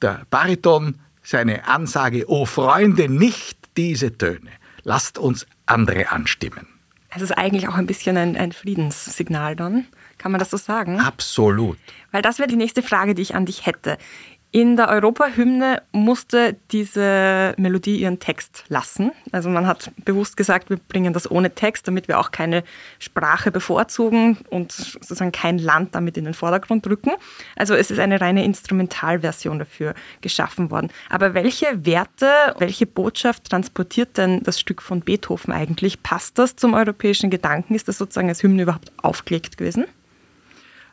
der 0.00 0.22
Bariton 0.30 0.98
seine 1.22 1.66
Ansage, 1.66 2.28
O 2.28 2.46
Freunde, 2.46 3.08
nicht 3.08 3.63
diese 3.76 4.16
Töne. 4.16 4.50
Lasst 4.82 5.18
uns 5.18 5.46
andere 5.66 6.10
anstimmen. 6.10 6.66
Es 7.16 7.22
ist 7.22 7.32
eigentlich 7.32 7.68
auch 7.68 7.74
ein 7.74 7.86
bisschen 7.86 8.16
ein, 8.16 8.36
ein 8.36 8.52
Friedenssignal 8.52 9.54
dann. 9.54 9.86
Kann 10.18 10.32
man 10.32 10.38
das 10.38 10.50
so 10.50 10.56
sagen? 10.56 10.98
Absolut. 10.98 11.78
Weil 12.10 12.22
das 12.22 12.38
wäre 12.38 12.48
die 12.48 12.56
nächste 12.56 12.82
Frage, 12.82 13.14
die 13.14 13.22
ich 13.22 13.34
an 13.34 13.46
dich 13.46 13.66
hätte. 13.66 13.98
In 14.56 14.76
der 14.76 14.88
Europahymne 14.88 15.82
musste 15.90 16.54
diese 16.70 17.54
Melodie 17.56 17.96
ihren 17.96 18.20
Text 18.20 18.62
lassen. 18.68 19.10
Also 19.32 19.50
man 19.50 19.66
hat 19.66 19.90
bewusst 20.04 20.36
gesagt, 20.36 20.70
wir 20.70 20.76
bringen 20.76 21.12
das 21.12 21.28
ohne 21.28 21.56
Text, 21.56 21.88
damit 21.88 22.06
wir 22.06 22.20
auch 22.20 22.30
keine 22.30 22.62
Sprache 23.00 23.50
bevorzugen 23.50 24.38
und 24.50 24.70
sozusagen 24.70 25.32
kein 25.32 25.58
Land 25.58 25.96
damit 25.96 26.16
in 26.16 26.24
den 26.24 26.34
Vordergrund 26.34 26.86
rücken. 26.86 27.10
Also 27.56 27.74
es 27.74 27.90
ist 27.90 27.98
eine 27.98 28.20
reine 28.20 28.44
Instrumentalversion 28.44 29.58
dafür 29.58 29.94
geschaffen 30.20 30.70
worden. 30.70 30.92
Aber 31.10 31.34
welche 31.34 31.84
Werte, 31.84 32.30
welche 32.58 32.86
Botschaft 32.86 33.50
transportiert 33.50 34.16
denn 34.18 34.44
das 34.44 34.60
Stück 34.60 34.82
von 34.82 35.00
Beethoven 35.00 35.52
eigentlich? 35.52 36.00
Passt 36.04 36.38
das 36.38 36.54
zum 36.54 36.74
europäischen 36.74 37.28
Gedanken? 37.28 37.74
Ist 37.74 37.88
das 37.88 37.98
sozusagen 37.98 38.28
als 38.28 38.44
Hymne 38.44 38.62
überhaupt 38.62 38.92
aufgelegt 39.02 39.58
gewesen? 39.58 39.86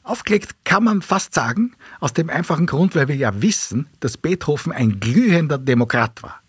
Aufgelegt 0.03 0.55
kann 0.65 0.83
man 0.83 1.01
fast 1.01 1.33
sagen, 1.33 1.73
aus 1.99 2.13
dem 2.13 2.29
einfachen 2.29 2.65
Grund, 2.65 2.95
weil 2.95 3.07
wir 3.07 3.15
ja 3.15 3.41
wissen, 3.41 3.87
dass 3.99 4.17
Beethoven 4.17 4.71
ein 4.71 4.99
glühender 4.99 5.57
Demokrat 5.57 6.23
war. 6.23 6.41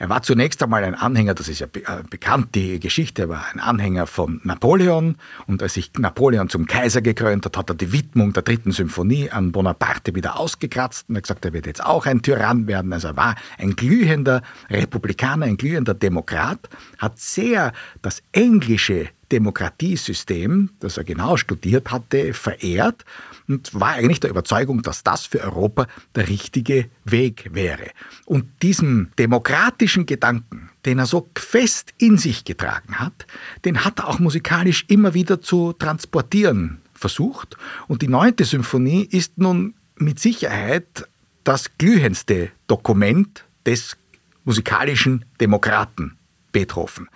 Er 0.00 0.08
war 0.08 0.22
zunächst 0.22 0.62
einmal 0.62 0.82
ein 0.82 0.94
Anhänger, 0.94 1.34
das 1.34 1.46
ist 1.46 1.58
ja 1.58 1.66
äh, 1.66 2.02
bekannt, 2.08 2.54
die 2.54 2.80
Geschichte, 2.80 3.22
er 3.22 3.28
war 3.28 3.44
ein 3.52 3.60
Anhänger 3.60 4.06
von 4.06 4.40
Napoleon 4.44 5.16
und 5.46 5.62
als 5.62 5.74
sich 5.74 5.92
Napoleon 5.98 6.48
zum 6.48 6.66
Kaiser 6.66 7.02
gekrönt 7.02 7.44
hat, 7.44 7.58
hat 7.58 7.68
er 7.68 7.74
die 7.74 7.92
Widmung 7.92 8.32
der 8.32 8.42
dritten 8.42 8.72
Symphonie 8.72 9.30
an 9.30 9.52
Bonaparte 9.52 10.14
wieder 10.14 10.40
ausgekratzt 10.40 11.10
und 11.10 11.16
hat 11.16 11.24
gesagt, 11.24 11.44
er 11.44 11.52
wird 11.52 11.66
jetzt 11.66 11.84
auch 11.84 12.06
ein 12.06 12.22
Tyrann 12.22 12.66
werden. 12.66 12.94
Also 12.94 13.08
er 13.08 13.16
war 13.18 13.34
ein 13.58 13.76
glühender 13.76 14.40
Republikaner, 14.70 15.44
ein 15.44 15.58
glühender 15.58 15.92
Demokrat, 15.92 16.70
hat 16.96 17.18
sehr 17.20 17.74
das 18.00 18.22
englische 18.32 19.10
Demokratiesystem, 19.32 20.70
das 20.80 20.96
er 20.96 21.04
genau 21.04 21.36
studiert 21.36 21.90
hatte, 21.90 22.34
verehrt 22.34 23.04
und 23.48 23.72
war 23.78 23.90
eigentlich 23.92 24.20
der 24.20 24.30
Überzeugung, 24.30 24.82
dass 24.82 25.02
das 25.02 25.26
für 25.26 25.40
Europa 25.40 25.86
der 26.14 26.28
richtige 26.28 26.90
Weg 27.04 27.50
wäre. 27.52 27.90
Und 28.24 28.46
diesen 28.62 29.12
demokratischen 29.18 30.06
Gedanken, 30.06 30.70
den 30.84 30.98
er 30.98 31.06
so 31.06 31.28
fest 31.36 31.94
in 31.98 32.18
sich 32.18 32.44
getragen 32.44 32.98
hat, 32.98 33.26
den 33.64 33.84
hat 33.84 34.00
er 34.00 34.08
auch 34.08 34.18
musikalisch 34.18 34.84
immer 34.88 35.14
wieder 35.14 35.40
zu 35.40 35.72
transportieren 35.72 36.80
versucht. 36.92 37.56
Und 37.88 38.02
die 38.02 38.08
neunte 38.08 38.44
Symphonie 38.44 39.04
ist 39.04 39.38
nun 39.38 39.74
mit 39.96 40.18
Sicherheit 40.18 41.08
das 41.44 41.70
glühendste 41.78 42.50
Dokument 42.66 43.44
des 43.66 43.96
musikalischen 44.44 45.24
Demokraten 45.40 46.16
Beethoven. 46.52 47.08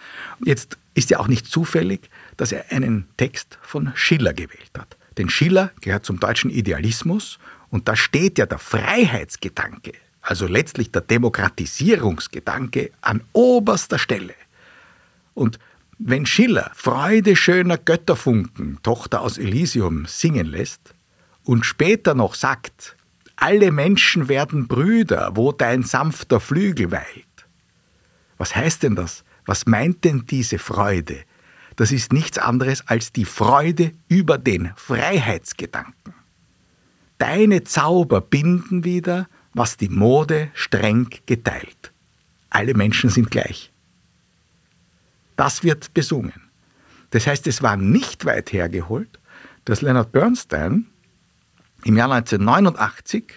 Jetzt 0.45 0.79
ist 0.95 1.11
ja 1.11 1.19
auch 1.19 1.29
nicht 1.29 1.47
zufällig, 1.47 2.09
dass 2.37 2.53
er 2.53 2.71
einen 2.71 3.09
Text 3.17 3.59
von 3.63 3.93
Schiller 3.95 4.33
gewählt 4.33 4.71
hat. 4.79 4.97
Denn 5.19 5.29
Schiller 5.29 5.71
gehört 5.81 6.05
zum 6.05 6.19
deutschen 6.19 6.51
Idealismus 6.51 7.39
und 7.71 7.89
da 7.89 7.97
steht 7.97 8.39
ja 8.39 8.47
der 8.47 8.59
Freiheitsgedanke, 8.59 9.93
also 10.23 10.47
letztlich 10.47 10.91
der 10.91 11.03
Demokratisierungsgedanke 11.03 12.91
an 13.01 13.23
oberster 13.33 13.99
Stelle. 13.99 14.35
Und 15.35 15.59
wenn 15.99 16.27
Schiller 16.27 16.71
Freude 16.75 17.37
schöner 17.37 17.79
Götterfunken, 17.79 18.79
Tochter 18.83 19.21
aus 19.21 19.39
Elysium, 19.39 20.07
singen 20.07 20.47
lässt 20.47 20.95
und 21.45 21.65
später 21.65 22.15
noch 22.15 22.35
sagt, 22.35 22.97
alle 23.37 23.73
Menschen 23.73 24.29
werden 24.29 24.69
Brüder, 24.69 25.33
wo 25.35 25.53
dein 25.53 25.83
sanfter 25.83 26.41
Flügel 26.41 26.91
weilt. 26.91 27.27
Was 28.39 28.55
heißt 28.55 28.83
denn 28.83 28.97
das? 28.97 29.24
Was 29.47 29.67
meint 29.67 30.05
denn 30.05 30.27
diese 30.27 30.59
Freude? 30.59 31.25
Das 31.77 31.93
ist 31.93 32.13
nichts 32.13 32.39
anderes 32.39 32.87
als 32.87 33.13
die 33.13 33.25
Freude 33.25 33.93
über 34.09 34.39
den 34.39 34.73
Freiheitsgedanken. 34.77 36.15
Deine 37.19 37.65
Zauber 37.65 38.21
binden 38.21 38.85
wieder, 38.85 39.29
was 39.53 39.77
die 39.77 39.89
Mode 39.89 40.51
streng 40.55 41.09
geteilt. 41.27 41.93
Alle 42.51 42.75
Menschen 42.75 43.11
sind 43.11 43.31
gleich. 43.31 43.73
Das 45.37 45.65
wird 45.65 45.95
besungen. 45.95 46.51
Das 47.11 47.27
heißt, 47.27 47.47
es 47.47 47.63
war 47.63 47.77
nicht 47.77 48.25
weit 48.25 48.53
hergeholt, 48.53 49.19
dass 49.65 49.83
Leonard 49.83 50.13
Bernstein 50.13 50.87
im 51.85 51.97
Jahr 51.97 52.11
1989 52.13 53.33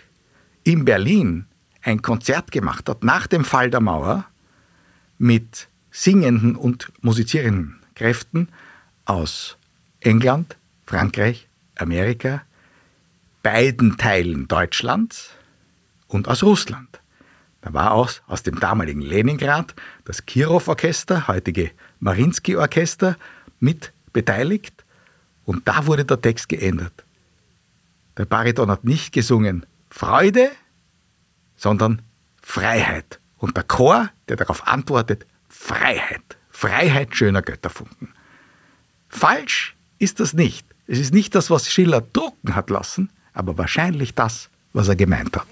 in 0.64 0.86
Berlin 0.86 1.46
ein 1.82 2.02
Konzert 2.02 2.52
gemacht 2.52 2.90
hat 2.90 3.04
nach 3.04 3.28
dem 3.28 3.46
Fall 3.46 3.70
der 3.70 3.80
Mauer 3.80 4.26
mit 5.18 5.70
singenden 5.98 6.56
und 6.56 6.92
musizierenden 7.02 7.80
Kräften 7.96 8.50
aus 9.06 9.58
England, 10.00 10.56
Frankreich, 10.86 11.48
Amerika, 11.76 12.44
beiden 13.42 13.98
Teilen 13.98 14.48
Deutschlands 14.48 15.32
und 16.08 16.28
aus 16.28 16.44
Russland. 16.44 17.02
Da 17.62 17.74
war 17.74 17.94
aus, 17.94 18.22
aus 18.28 18.44
dem 18.44 18.60
damaligen 18.60 19.02
Leningrad 19.02 19.74
das 20.06 20.28
Kirov-Orchester, 20.28 21.28
heutige 21.28 21.72
Marinsky-Orchester, 22.00 23.18
mit 23.60 23.92
beteiligt 24.14 24.86
und 25.46 25.68
da 25.68 25.88
wurde 25.88 26.06
der 26.06 26.22
Text 26.22 26.48
geändert. 26.48 27.06
Der 28.18 28.26
Bariton 28.26 28.70
hat 28.70 28.84
nicht 28.84 29.14
gesungen 29.14 29.66
Freude, 29.90 30.52
sondern 31.56 32.04
Freiheit. 32.44 33.20
Und 33.40 33.58
der 33.58 33.64
Chor, 33.64 34.10
der 34.30 34.36
darauf 34.36 34.68
antwortet, 34.68 35.26
Freiheit. 35.50 36.38
Freiheit 36.50 37.16
schöner 37.16 37.42
Götterfunken. 37.42 38.14
Falsch 39.10 39.76
ist 40.00 40.20
das 40.20 40.34
nicht. 40.34 40.66
Es 40.88 41.00
ist 41.00 41.14
nicht 41.14 41.36
das, 41.36 41.50
was 41.50 41.72
Schiller 41.72 42.02
drucken 42.02 42.56
hat 42.56 42.70
lassen, 42.70 43.12
aber 43.34 43.58
wahrscheinlich 43.58 44.16
das, 44.16 44.50
was 44.74 44.88
er 44.88 44.96
gemeint 44.96 45.36
hat. 45.36 45.48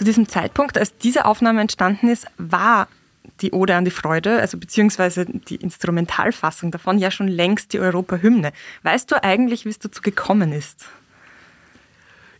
Zu 0.00 0.04
diesem 0.04 0.30
Zeitpunkt, 0.30 0.78
als 0.78 0.96
diese 0.96 1.26
Aufnahme 1.26 1.60
entstanden 1.60 2.08
ist, 2.08 2.26
war 2.38 2.88
die 3.42 3.52
Ode 3.52 3.76
an 3.76 3.84
die 3.84 3.90
Freude, 3.90 4.40
also 4.40 4.56
beziehungsweise 4.56 5.26
die 5.26 5.56
Instrumentalfassung 5.56 6.70
davon, 6.70 6.96
ja 6.96 7.10
schon 7.10 7.28
längst 7.28 7.74
die 7.74 7.80
Europahymne. 7.80 8.52
Weißt 8.82 9.10
du 9.10 9.22
eigentlich, 9.22 9.66
wie 9.66 9.68
es 9.68 9.78
dazu 9.78 10.00
gekommen 10.00 10.52
ist? 10.52 10.86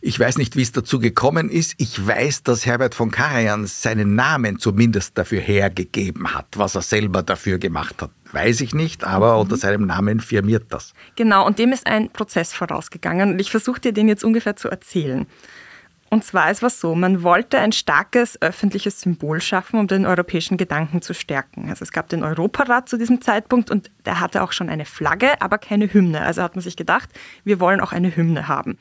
Ich 0.01 0.19
weiß 0.19 0.39
nicht, 0.39 0.55
wie 0.55 0.63
es 0.63 0.71
dazu 0.71 0.97
gekommen 0.97 1.51
ist. 1.51 1.75
Ich 1.77 2.07
weiß, 2.07 2.41
dass 2.41 2.65
Herbert 2.65 2.95
von 2.95 3.11
Karajan 3.11 3.67
seinen 3.67 4.15
Namen 4.15 4.57
zumindest 4.57 5.19
dafür 5.19 5.41
hergegeben 5.41 6.33
hat. 6.33 6.47
Was 6.55 6.73
er 6.73 6.81
selber 6.81 7.21
dafür 7.21 7.59
gemacht 7.59 8.01
hat, 8.01 8.09
weiß 8.31 8.61
ich 8.61 8.73
nicht, 8.73 9.03
aber 9.03 9.35
mhm. 9.35 9.41
unter 9.41 9.57
seinem 9.57 9.85
Namen 9.85 10.19
firmiert 10.19 10.65
das. 10.69 10.93
Genau, 11.15 11.45
und 11.45 11.59
dem 11.59 11.73
ist 11.73 11.85
ein 11.85 12.09
Prozess 12.09 12.53
vorausgegangen. 12.53 13.33
Und 13.33 13.39
ich 13.39 13.51
versuche 13.51 13.79
dir 13.79 13.91
den 13.91 14.07
jetzt 14.07 14.23
ungefähr 14.23 14.55
zu 14.55 14.67
erzählen. 14.67 15.27
Und 16.13 16.25
zwar, 16.25 16.49
es 16.49 16.61
war 16.61 16.69
so, 16.69 16.93
man 16.93 17.23
wollte 17.23 17.57
ein 17.57 17.71
starkes 17.71 18.39
öffentliches 18.41 18.99
Symbol 18.99 19.39
schaffen, 19.39 19.79
um 19.79 19.87
den 19.87 20.05
europäischen 20.05 20.57
Gedanken 20.57 21.01
zu 21.01 21.13
stärken. 21.13 21.69
Also 21.69 21.83
es 21.83 21.93
gab 21.93 22.09
den 22.09 22.21
Europarat 22.21 22.89
zu 22.89 22.97
diesem 22.97 23.21
Zeitpunkt 23.21 23.71
und 23.71 23.89
der 24.05 24.19
hatte 24.19 24.43
auch 24.43 24.51
schon 24.51 24.67
eine 24.67 24.83
Flagge, 24.83 25.41
aber 25.41 25.57
keine 25.57 25.91
Hymne. 25.91 26.21
Also 26.21 26.43
hat 26.43 26.53
man 26.53 26.63
sich 26.63 26.75
gedacht, 26.75 27.09
wir 27.45 27.61
wollen 27.61 27.79
auch 27.79 27.93
eine 27.93 28.13
Hymne 28.13 28.49
haben. 28.49 28.77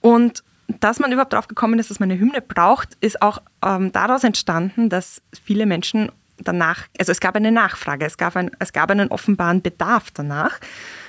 Und 0.00 0.42
dass 0.80 1.00
man 1.00 1.12
überhaupt 1.12 1.34
darauf 1.34 1.48
gekommen 1.48 1.78
ist, 1.78 1.90
dass 1.90 2.00
man 2.00 2.10
eine 2.10 2.18
Hymne 2.18 2.40
braucht, 2.40 2.96
ist 3.02 3.20
auch 3.20 3.42
ähm, 3.62 3.92
daraus 3.92 4.24
entstanden, 4.24 4.88
dass 4.88 5.20
viele 5.44 5.66
Menschen 5.66 6.10
danach, 6.38 6.84
also 6.98 7.12
es 7.12 7.20
gab 7.20 7.36
eine 7.36 7.52
Nachfrage, 7.52 8.06
es 8.06 8.16
gab, 8.16 8.36
ein, 8.36 8.50
es 8.58 8.72
gab 8.72 8.90
einen 8.90 9.08
offenbaren 9.08 9.60
Bedarf 9.60 10.10
danach. 10.12 10.58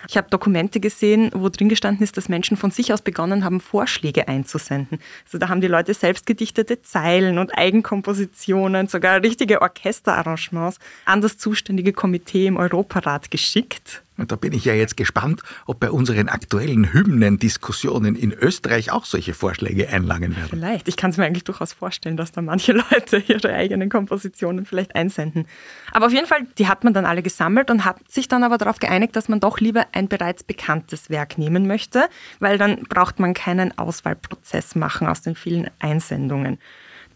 Ich 0.07 0.17
habe 0.17 0.29
Dokumente 0.29 0.79
gesehen, 0.79 1.31
wo 1.33 1.49
drin 1.49 1.69
gestanden 1.69 2.03
ist, 2.03 2.17
dass 2.17 2.29
Menschen 2.29 2.57
von 2.57 2.71
sich 2.71 2.93
aus 2.93 3.01
begonnen 3.01 3.43
haben, 3.43 3.59
Vorschläge 3.59 4.27
einzusenden. 4.27 4.99
Also 5.25 5.37
da 5.37 5.49
haben 5.49 5.61
die 5.61 5.67
Leute 5.67 5.93
selbst 5.93 6.25
gedichtete 6.25 6.81
Zeilen 6.81 7.37
und 7.37 7.57
Eigenkompositionen, 7.57 8.87
sogar 8.87 9.21
richtige 9.21 9.61
Orchesterarrangements 9.61 10.77
an 11.05 11.21
das 11.21 11.37
zuständige 11.37 11.93
Komitee 11.93 12.47
im 12.47 12.57
Europarat 12.57 13.31
geschickt. 13.31 14.04
Und 14.17 14.31
da 14.31 14.35
bin 14.35 14.53
ich 14.53 14.65
ja 14.65 14.73
jetzt 14.73 14.97
gespannt, 14.97 15.41
ob 15.65 15.79
bei 15.79 15.91
unseren 15.91 16.29
aktuellen 16.29 16.93
Hymnendiskussionen 16.93 18.15
in 18.15 18.31
Österreich 18.31 18.91
auch 18.91 19.05
solche 19.05 19.33
Vorschläge 19.33 19.89
einlangen 19.89 20.35
werden. 20.35 20.49
Vielleicht. 20.49 20.87
Ich 20.87 20.95
kann 20.95 21.11
es 21.11 21.17
mir 21.17 21.25
eigentlich 21.25 21.43
durchaus 21.43 21.73
vorstellen, 21.73 22.17
dass 22.17 22.31
da 22.31 22.41
manche 22.41 22.71
Leute 22.91 23.17
ihre 23.17 23.53
eigenen 23.53 23.89
Kompositionen 23.89 24.65
vielleicht 24.65 24.95
einsenden. 24.95 25.47
Aber 25.91 26.05
auf 26.07 26.13
jeden 26.13 26.27
Fall, 26.27 26.47
die 26.57 26.67
hat 26.67 26.83
man 26.83 26.93
dann 26.93 27.05
alle 27.05 27.21
gesammelt 27.21 27.69
und 27.69 27.83
hat 27.83 27.97
sich 28.09 28.27
dann 28.27 28.43
aber 28.43 28.57
darauf 28.57 28.79
geeinigt, 28.79 29.15
dass 29.15 29.27
man 29.27 29.39
doch 29.39 29.59
lieber 29.59 29.85
ein 29.91 30.07
bereits 30.07 30.43
bekanntes 30.43 31.09
Werk 31.09 31.37
nehmen 31.37 31.67
möchte, 31.67 32.05
weil 32.39 32.57
dann 32.57 32.83
braucht 32.83 33.19
man 33.19 33.33
keinen 33.33 33.77
Auswahlprozess 33.77 34.75
machen 34.75 35.07
aus 35.07 35.21
den 35.21 35.35
vielen 35.35 35.69
Einsendungen. 35.79 36.57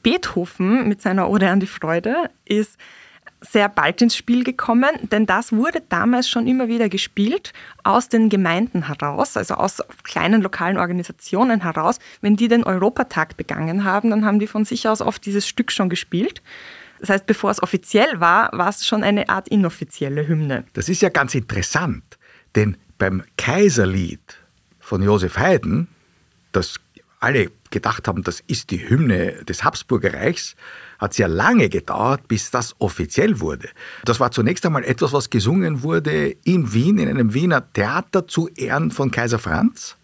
Beethoven 0.03 0.87
mit 0.87 1.01
seiner 1.01 1.29
Ode 1.29 1.49
an 1.49 1.59
die 1.59 1.67
Freude 1.67 2.29
ist 2.45 2.77
sehr 3.41 3.69
bald 3.69 4.01
ins 4.01 4.15
Spiel 4.15 4.43
gekommen, 4.43 4.89
denn 5.11 5.25
das 5.25 5.51
wurde 5.53 5.81
damals 5.87 6.29
schon 6.29 6.47
immer 6.47 6.67
wieder 6.67 6.89
gespielt 6.89 7.53
aus 7.83 8.09
den 8.09 8.29
Gemeinden 8.29 8.87
heraus, 8.87 9.37
also 9.37 9.55
aus 9.55 9.81
kleinen 10.03 10.41
lokalen 10.41 10.77
Organisationen 10.77 11.61
heraus. 11.61 11.99
Wenn 12.21 12.35
die 12.35 12.47
den 12.47 12.63
Europatag 12.63 13.37
begangen 13.37 13.85
haben, 13.85 14.09
dann 14.09 14.25
haben 14.25 14.39
die 14.39 14.47
von 14.47 14.65
sich 14.65 14.87
aus 14.87 15.01
oft 15.01 15.25
dieses 15.25 15.47
Stück 15.47 15.71
schon 15.71 15.89
gespielt. 15.89 16.41
Das 16.99 17.09
heißt, 17.09 17.25
bevor 17.25 17.51
es 17.51 17.63
offiziell 17.63 18.19
war, 18.19 18.51
war 18.51 18.69
es 18.69 18.85
schon 18.85 19.03
eine 19.03 19.29
Art 19.29 19.47
inoffizielle 19.47 20.27
Hymne. 20.27 20.65
Das 20.73 20.89
ist 20.89 21.01
ja 21.01 21.09
ganz 21.09 21.33
interessant, 21.33 22.03
denn 22.55 22.75
beim 22.97 23.23
Kaiserlied 23.37 24.37
von 24.79 25.01
Josef 25.01 25.37
Haydn, 25.37 25.87
das 26.51 26.75
alle 27.21 27.51
gedacht 27.71 28.07
haben, 28.07 28.23
das 28.23 28.41
ist 28.47 28.71
die 28.71 28.89
Hymne 28.89 29.43
des 29.45 29.63
Habsburgerreichs, 29.63 30.55
hat 30.99 31.13
sehr 31.13 31.27
lange 31.27 31.69
gedauert, 31.69 32.27
bis 32.27 32.51
das 32.51 32.75
offiziell 32.79 33.39
wurde. 33.39 33.69
Das 34.05 34.19
war 34.19 34.31
zunächst 34.31 34.65
einmal 34.65 34.83
etwas, 34.83 35.13
was 35.13 35.29
gesungen 35.29 35.81
wurde 35.81 36.35
in 36.43 36.73
Wien, 36.73 36.97
in 36.99 37.09
einem 37.09 37.33
Wiener 37.33 37.71
Theater 37.73 38.27
zu 38.27 38.49
Ehren 38.49 38.91
von 38.91 39.09
Kaiser 39.09 39.39
Franz. 39.39 39.95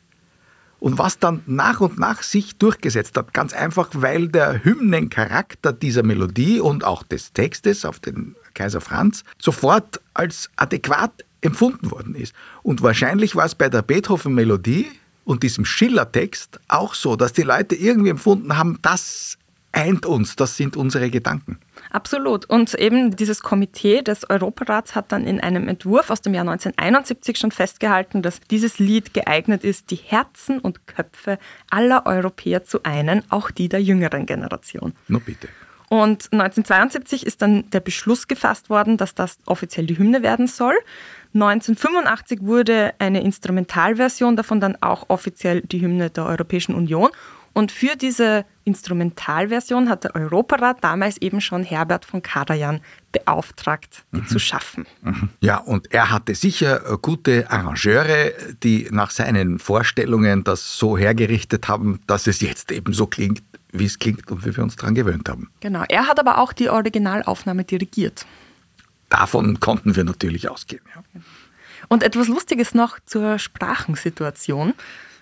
Und 0.80 0.98
was 0.98 1.20
dann 1.20 1.42
nach 1.46 1.82
und 1.82 1.98
nach 1.98 2.22
sich 2.22 2.58
durchgesetzt 2.58 3.18
hat, 3.18 3.34
ganz 3.34 3.54
einfach, 3.54 3.90
weil 3.94 4.28
der 4.28 4.64
Hymnencharakter 4.64 5.74
dieser 5.74 6.04
Melodie 6.04 6.60
und 6.60 6.84
auch 6.84 7.04
des 7.04 7.34
Textes 7.34 7.86
auf 7.86 8.00
den 8.00 8.36
Kaiser 8.54 8.82
Franz 8.82 9.24
sofort 9.40 10.00
als 10.14 10.50
adäquat 10.56 11.26
empfunden 11.42 11.92
worden 11.92 12.16
ist. 12.16 12.34
Und 12.64 12.82
wahrscheinlich 12.82 13.36
war 13.36 13.46
es 13.46 13.56
bei 13.56 13.70
der 13.70 13.82
Beethoven-Melodie 13.82 14.88
und 15.24 15.44
diesem 15.44 15.66
Schiller-Text 15.66 16.60
auch 16.68 16.94
so, 16.94 17.16
dass 17.16 17.34
die 17.34 17.42
Leute 17.42 17.76
irgendwie 17.76 18.10
empfunden 18.10 18.58
haben, 18.58 18.80
das 18.82 19.38
eint 19.76 20.06
uns, 20.06 20.36
das 20.36 20.58
sind 20.58 20.78
unsere 20.78 21.10
Gedanken. 21.10 21.60
Absolut. 21.92 22.46
Und 22.46 22.74
eben 22.76 23.16
dieses 23.16 23.42
Komitee 23.42 24.02
des 24.02 24.30
Europarats 24.30 24.96
hat 24.96 25.12
dann 25.12 25.28
in 25.28 25.40
einem 25.40 25.68
Entwurf 25.68 26.10
aus 26.10 26.22
dem 26.22 26.34
Jahr 26.34 26.48
1971 26.48 27.38
schon 27.38 27.52
festgehalten, 27.52 28.22
dass 28.22 28.40
dieses 28.40 28.80
Lied 28.80 29.14
geeignet 29.14 29.64
ist, 29.64 29.92
die 29.92 29.98
Herzen 29.98 30.60
und 30.60 30.88
Köpfe 30.88 31.38
aller 31.70 32.06
Europäer 32.06 32.64
zu 32.64 32.84
einen, 32.84 33.24
auch 33.30 33.52
die 33.52 33.70
der 33.70 33.82
jüngeren 33.82 34.26
Generation. 34.26 34.94
Nur 35.08 35.22
bitte. 35.22 35.50
Und 35.90 36.32
1972 36.32 37.26
ist 37.26 37.42
dann 37.42 37.70
der 37.70 37.80
Beschluss 37.80 38.28
gefasst 38.28 38.70
worden, 38.70 38.98
dass 38.98 39.14
das 39.14 39.38
offiziell 39.46 39.86
die 39.86 39.98
Hymne 39.98 40.24
werden 40.24 40.48
soll. 40.48 40.74
1985 41.34 42.40
wurde 42.42 42.94
eine 42.98 43.22
Instrumentalversion 43.22 44.36
davon 44.36 44.60
dann 44.60 44.78
auch 44.82 45.10
offiziell 45.10 45.62
die 45.62 45.82
Hymne 45.82 46.10
der 46.10 46.26
Europäischen 46.26 46.74
Union. 46.74 47.10
Und 47.56 47.72
für 47.72 47.96
diese 47.96 48.44
Instrumentalversion 48.66 49.88
hat 49.88 50.04
der 50.04 50.14
Europarat 50.14 50.84
damals 50.84 51.18
eben 51.20 51.40
schon 51.40 51.64
Herbert 51.64 52.04
von 52.04 52.22
Karajan 52.22 52.82
beauftragt, 53.14 54.04
die 54.12 54.18
mhm. 54.18 54.28
zu 54.28 54.40
schaffen. 54.40 54.86
Mhm. 55.02 55.30
Ja, 55.40 55.60
und 55.60 55.94
er 55.94 56.12
hatte 56.12 56.36
sicher 56.36 56.98
gute 57.02 57.50
Arrangeure, 57.50 58.34
die 58.62 58.90
nach 58.92 59.10
seinen 59.10 59.60
Vorstellungen 59.60 60.44
das 60.44 60.78
so 60.78 60.98
hergerichtet 60.98 61.70
haben, 61.70 62.02
dass 62.08 62.28
es 62.28 62.42
jetzt 62.42 62.74
eben 62.74 62.92
so 62.92 63.08
klingt, 63.08 63.42
wie 63.72 63.86
es 63.86 64.00
klingt 64.00 64.30
und 64.30 64.46
wie 64.46 64.54
wir 64.54 64.62
uns 64.62 64.76
daran 64.76 64.94
gewöhnt 64.94 65.30
haben. 65.30 65.50
Genau, 65.62 65.86
er 65.88 66.10
hat 66.10 66.20
aber 66.20 66.40
auch 66.40 66.52
die 66.52 66.70
Originalaufnahme 66.70 67.64
dirigiert. 67.64 68.26
Davon 69.08 69.62
konnten 69.62 69.96
wir 69.96 70.04
natürlich 70.04 70.50
ausgehen. 70.50 70.84
Ja. 70.94 71.22
Und 71.88 72.04
etwas 72.04 72.28
Lustiges 72.28 72.74
noch 72.74 73.00
zur 73.06 73.40
Sprachensituation. 73.40 74.74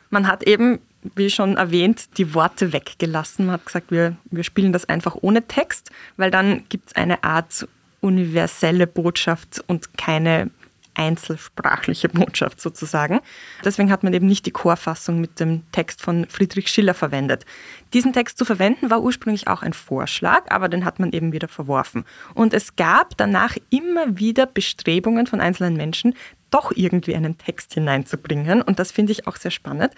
Man 0.09 0.27
hat 0.27 0.41
eben 0.41 0.79
wie 1.15 1.29
schon 1.29 1.57
erwähnt, 1.57 2.17
die 2.17 2.33
Worte 2.33 2.73
weggelassen. 2.73 3.47
Man 3.47 3.53
hat 3.53 3.65
gesagt, 3.65 3.91
wir, 3.91 4.15
wir 4.31 4.43
spielen 4.43 4.73
das 4.73 4.87
einfach 4.87 5.15
ohne 5.21 5.47
Text, 5.47 5.91
weil 6.17 6.31
dann 6.31 6.63
gibt 6.69 6.89
es 6.89 6.95
eine 6.95 7.23
Art 7.23 7.67
universelle 8.01 8.87
Botschaft 8.87 9.63
und 9.67 9.97
keine 9.97 10.49
einzelsprachliche 10.95 12.09
Botschaft 12.09 12.61
sozusagen. 12.61 13.19
Deswegen 13.63 13.91
hat 13.91 14.03
man 14.03 14.13
eben 14.13 14.27
nicht 14.27 14.45
die 14.45 14.51
Chorfassung 14.51 15.19
mit 15.19 15.39
dem 15.39 15.63
Text 15.71 16.01
von 16.01 16.27
Friedrich 16.27 16.67
Schiller 16.67 16.93
verwendet. 16.93 17.45
Diesen 17.93 18.13
Text 18.13 18.37
zu 18.37 18.45
verwenden 18.45 18.89
war 18.89 19.01
ursprünglich 19.01 19.47
auch 19.47 19.63
ein 19.63 19.73
Vorschlag, 19.73 20.43
aber 20.49 20.69
den 20.69 20.85
hat 20.85 20.99
man 20.99 21.11
eben 21.11 21.31
wieder 21.31 21.47
verworfen. 21.47 22.05
Und 22.33 22.53
es 22.53 22.75
gab 22.75 23.17
danach 23.17 23.57
immer 23.69 24.19
wieder 24.19 24.45
Bestrebungen 24.45 25.27
von 25.27 25.41
einzelnen 25.41 25.75
Menschen, 25.75 26.15
doch 26.53 26.71
irgendwie 26.75 27.15
einen 27.15 27.37
Text 27.37 27.73
hineinzubringen. 27.73 28.61
Und 28.61 28.79
das 28.79 28.91
finde 28.91 29.11
ich 29.11 29.27
auch 29.27 29.35
sehr 29.35 29.51
spannend. 29.51 29.93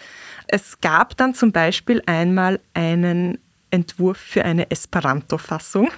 Es 0.47 0.79
gab 0.81 1.17
dann 1.17 1.33
zum 1.33 1.51
Beispiel 1.51 2.01
einmal 2.05 2.59
einen 2.73 3.39
Entwurf 3.71 4.17
für 4.17 4.45
eine 4.45 4.71
Esperanto-Fassung. 4.71 5.89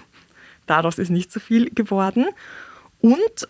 Daraus 0.65 0.97
ist 0.97 1.09
nicht 1.09 1.31
so 1.31 1.39
viel 1.39 1.69
geworden. 1.69 2.25
Und 2.99 3.47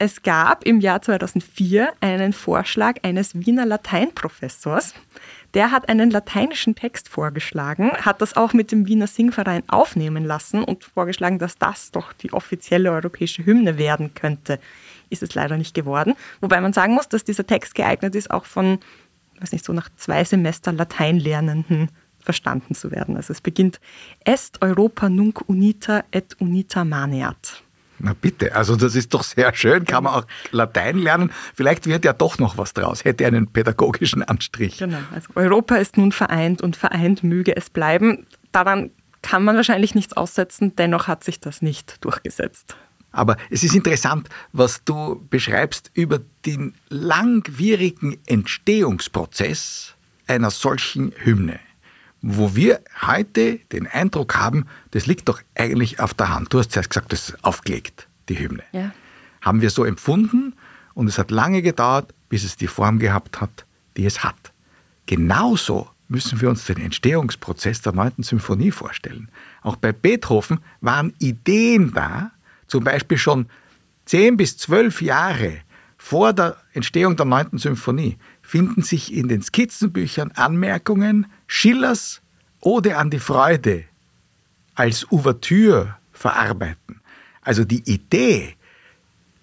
es 0.00 0.22
gab 0.22 0.64
im 0.64 0.80
Jahr 0.80 1.02
2004 1.02 1.92
einen 2.00 2.32
Vorschlag 2.32 2.98
eines 3.02 3.34
Wiener 3.34 3.66
Lateinprofessors, 3.66 4.94
der 5.54 5.72
hat 5.72 5.88
einen 5.88 6.10
lateinischen 6.10 6.76
Text 6.76 7.08
vorgeschlagen, 7.08 7.90
hat 7.92 8.22
das 8.22 8.36
auch 8.36 8.52
mit 8.52 8.70
dem 8.70 8.86
Wiener 8.86 9.08
Singverein 9.08 9.64
aufnehmen 9.66 10.24
lassen 10.24 10.62
und 10.62 10.84
vorgeschlagen, 10.84 11.40
dass 11.40 11.58
das 11.58 11.90
doch 11.90 12.12
die 12.12 12.32
offizielle 12.32 12.92
europäische 12.92 13.44
Hymne 13.44 13.76
werden 13.76 14.14
könnte. 14.14 14.60
Ist 15.10 15.22
es 15.22 15.34
leider 15.34 15.56
nicht 15.56 15.74
geworden. 15.74 16.14
Wobei 16.40 16.60
man 16.60 16.72
sagen 16.72 16.94
muss, 16.94 17.08
dass 17.08 17.24
dieser 17.24 17.46
Text 17.46 17.74
geeignet 17.74 18.14
ist, 18.14 18.30
auch 18.30 18.44
von, 18.44 18.78
weiß 19.40 19.52
nicht, 19.52 19.64
so 19.64 19.72
nach 19.72 19.88
zwei 19.96 20.24
Semester 20.24 20.72
Lateinlernenden 20.72 21.90
verstanden 22.20 22.74
zu 22.74 22.90
werden. 22.90 23.16
Also 23.16 23.32
es 23.32 23.40
beginnt 23.40 23.80
Est 24.24 24.60
Europa 24.60 25.08
nunc 25.08 25.48
unita 25.48 26.04
et 26.10 26.36
unita 26.40 26.84
maneat. 26.84 27.62
Na 28.00 28.14
bitte, 28.14 28.54
also 28.54 28.76
das 28.76 28.94
ist 28.94 29.12
doch 29.12 29.24
sehr 29.24 29.52
schön, 29.54 29.84
kann 29.84 30.04
man 30.04 30.14
auch 30.14 30.26
Latein 30.52 30.98
lernen. 30.98 31.32
Vielleicht 31.54 31.86
wird 31.86 32.04
ja 32.04 32.12
doch 32.12 32.38
noch 32.38 32.56
was 32.56 32.72
draus, 32.72 33.04
hätte 33.04 33.26
einen 33.26 33.48
pädagogischen 33.48 34.22
Anstrich. 34.22 34.78
Genau, 34.78 34.98
also 35.12 35.30
Europa 35.34 35.76
ist 35.76 35.96
nun 35.96 36.12
vereint 36.12 36.62
und 36.62 36.76
vereint 36.76 37.24
möge 37.24 37.56
es 37.56 37.70
bleiben. 37.70 38.26
Daran 38.52 38.90
kann 39.22 39.42
man 39.42 39.56
wahrscheinlich 39.56 39.96
nichts 39.96 40.12
aussetzen, 40.16 40.76
dennoch 40.76 41.08
hat 41.08 41.24
sich 41.24 41.40
das 41.40 41.60
nicht 41.60 42.04
durchgesetzt. 42.04 42.76
Aber 43.10 43.36
es 43.50 43.64
ist 43.64 43.74
interessant, 43.74 44.28
was 44.52 44.84
du 44.84 45.24
beschreibst 45.30 45.90
über 45.94 46.20
den 46.44 46.74
langwierigen 46.88 48.18
Entstehungsprozess 48.26 49.94
einer 50.26 50.50
solchen 50.50 51.12
Hymne 51.16 51.58
wo 52.20 52.54
wir 52.56 52.80
heute 53.06 53.60
den 53.72 53.86
Eindruck 53.86 54.36
haben, 54.36 54.66
das 54.90 55.06
liegt 55.06 55.28
doch 55.28 55.40
eigentlich 55.54 56.00
auf 56.00 56.14
der 56.14 56.34
Hand. 56.34 56.52
Du 56.52 56.58
hast 56.58 56.72
zuerst 56.72 56.90
gesagt, 56.90 57.12
das 57.12 57.30
ist 57.30 57.44
aufgelegt, 57.44 58.08
die 58.28 58.38
Hymne. 58.38 58.64
Ja. 58.72 58.92
Haben 59.40 59.60
wir 59.60 59.70
so 59.70 59.84
empfunden 59.84 60.54
und 60.94 61.08
es 61.08 61.18
hat 61.18 61.30
lange 61.30 61.62
gedauert, 61.62 62.12
bis 62.28 62.44
es 62.44 62.56
die 62.56 62.66
Form 62.66 62.98
gehabt 62.98 63.40
hat, 63.40 63.66
die 63.96 64.04
es 64.04 64.24
hat. 64.24 64.52
Genauso 65.06 65.88
müssen 66.08 66.40
wir 66.40 66.48
uns 66.48 66.64
den 66.64 66.78
Entstehungsprozess 66.78 67.82
der 67.82 67.92
9. 67.92 68.22
Symphonie 68.22 68.70
vorstellen. 68.70 69.30
Auch 69.62 69.76
bei 69.76 69.92
Beethoven 69.92 70.58
waren 70.80 71.12
Ideen 71.18 71.92
da, 71.92 72.32
zum 72.68 72.84
Beispiel 72.84 73.18
schon 73.18 73.46
zehn 74.04 74.36
bis 74.36 74.56
zwölf 74.56 75.02
Jahre 75.02 75.58
vor 75.96 76.32
der 76.32 76.56
Entstehung 76.72 77.16
der 77.16 77.26
9. 77.26 77.58
Symphonie 77.58 78.16
finden 78.40 78.82
sich 78.82 79.12
in 79.12 79.28
den 79.28 79.42
Skizzenbüchern 79.42 80.30
Anmerkungen, 80.36 81.26
Schillers 81.46 82.22
Ode 82.60 82.96
an 82.96 83.10
die 83.10 83.18
Freude 83.18 83.84
als 84.74 85.10
Ouvertüre 85.10 85.96
verarbeiten. 86.12 87.00
Also 87.42 87.64
die 87.64 87.82
Idee, 87.90 88.54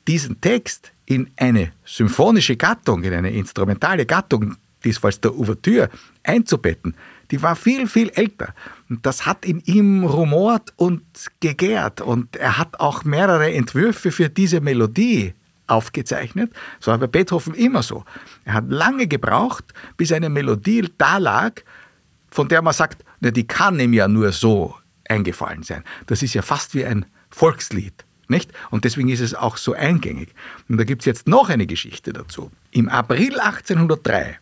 diesen 0.08 0.40
Text 0.42 0.92
in 1.06 1.30
eine 1.36 1.72
symphonische 1.86 2.56
Gattung, 2.56 3.04
in 3.04 3.14
eine 3.14 3.32
instrumentale 3.32 4.06
Gattung, 4.06 4.56
diesfalls 4.84 5.20
der 5.20 5.38
Ouvertüre, 5.38 5.90
einzubetten, 6.24 6.96
die 7.32 7.42
war 7.42 7.56
viel, 7.56 7.88
viel 7.88 8.10
älter. 8.10 8.54
Und 8.90 9.06
das 9.06 9.26
hat 9.26 9.46
in 9.46 9.60
ihm 9.62 10.04
rumort 10.04 10.74
und 10.76 11.04
gegärt. 11.40 12.02
Und 12.02 12.36
er 12.36 12.58
hat 12.58 12.80
auch 12.80 13.04
mehrere 13.04 13.52
Entwürfe 13.54 14.12
für 14.12 14.30
diese 14.30 14.62
Melodie 14.62 15.34
aufgezeichnet. 15.68 16.52
Das 16.80 16.88
war 16.88 16.98
bei 16.98 17.08
Beethoven 17.08 17.54
immer 17.56 17.84
so. 17.84 18.06
Er 18.44 18.54
hat 18.54 18.66
lange 18.70 19.08
gebraucht, 19.08 19.66
bis 19.98 20.12
eine 20.12 20.30
Melodie 20.30 20.88
da 20.98 21.18
lag, 21.18 21.62
von 22.30 22.48
der 22.48 22.62
man 22.62 22.74
sagt, 22.74 23.04
na, 23.20 23.32
die 23.32 23.48
kann 23.48 23.80
ihm 23.80 23.94
ja 23.94 24.08
nur 24.08 24.32
so 24.32 24.76
eingefallen 25.08 25.64
sein. 25.64 25.84
Das 26.08 26.22
ist 26.22 26.34
ja 26.34 26.42
fast 26.42 26.76
wie 26.76 26.86
ein 26.86 27.06
Volkslied. 27.30 28.06
Nicht? 28.28 28.52
Und 28.72 28.86
deswegen 28.86 29.10
ist 29.10 29.20
es 29.20 29.36
auch 29.36 29.58
so 29.58 29.74
eingängig. 29.74 30.34
Und 30.68 30.78
da 30.78 30.84
gibt 30.84 31.04
es 31.04 31.06
jetzt 31.06 31.28
noch 31.28 31.50
eine 31.50 31.68
Geschichte 31.68 32.12
dazu. 32.12 32.52
Im 32.72 32.90
April 32.90 33.40
1803 33.40 34.40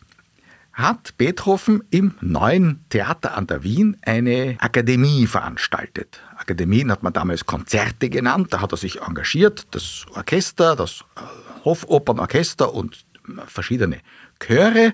hat 0.74 1.16
Beethoven 1.16 1.84
im 1.90 2.14
neuen 2.20 2.84
Theater 2.88 3.36
an 3.36 3.46
der 3.46 3.62
Wien 3.62 3.96
eine 4.02 4.56
Akademie 4.58 5.26
veranstaltet. 5.26 6.20
Akademien 6.36 6.90
hat 6.90 7.02
man 7.04 7.12
damals 7.12 7.46
Konzerte 7.46 8.10
genannt, 8.10 8.52
da 8.52 8.60
hat 8.60 8.72
er 8.72 8.76
sich 8.76 9.00
engagiert, 9.00 9.68
das 9.70 10.04
Orchester, 10.14 10.74
das 10.74 11.04
äh, 11.16 11.64
Hofopernorchester 11.64 12.74
und 12.74 13.06
verschiedene 13.46 14.00
Chöre 14.40 14.92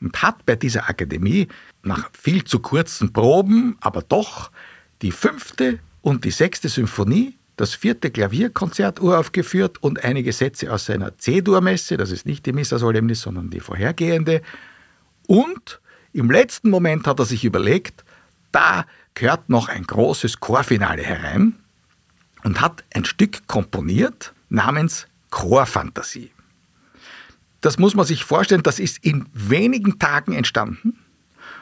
und 0.00 0.20
hat 0.20 0.44
bei 0.46 0.56
dieser 0.56 0.88
Akademie 0.88 1.48
nach 1.82 2.10
viel 2.12 2.44
zu 2.44 2.58
kurzen 2.58 3.12
Proben, 3.12 3.76
aber 3.80 4.02
doch 4.02 4.50
die 5.00 5.12
fünfte 5.12 5.78
und 6.02 6.24
die 6.24 6.30
sechste 6.32 6.68
Symphonie, 6.68 7.38
das 7.56 7.74
vierte 7.74 8.10
Klavierkonzert 8.10 9.00
uraufgeführt 9.00 9.82
und 9.82 10.02
einige 10.04 10.32
Sätze 10.32 10.72
aus 10.72 10.86
seiner 10.86 11.16
C-Dur-Messe, 11.16 11.96
das 11.96 12.10
ist 12.10 12.26
nicht 12.26 12.46
die 12.46 12.52
Missa 12.52 12.78
Solemnis, 12.78 13.20
sondern 13.20 13.50
die 13.50 13.60
vorhergehende, 13.60 14.42
und 15.30 15.80
im 16.12 16.28
letzten 16.28 16.70
Moment 16.70 17.06
hat 17.06 17.20
er 17.20 17.24
sich 17.24 17.44
überlegt, 17.44 18.04
da 18.50 18.84
gehört 19.14 19.48
noch 19.48 19.68
ein 19.68 19.84
großes 19.84 20.40
Chorfinale 20.40 21.04
herein 21.04 21.54
und 22.42 22.60
hat 22.60 22.82
ein 22.92 23.04
Stück 23.04 23.46
komponiert 23.46 24.34
namens 24.48 25.06
Chorfantasie. 25.30 26.32
Das 27.60 27.78
muss 27.78 27.94
man 27.94 28.06
sich 28.06 28.24
vorstellen, 28.24 28.64
das 28.64 28.80
ist 28.80 29.04
in 29.04 29.24
wenigen 29.32 30.00
Tagen 30.00 30.32
entstanden, 30.32 30.98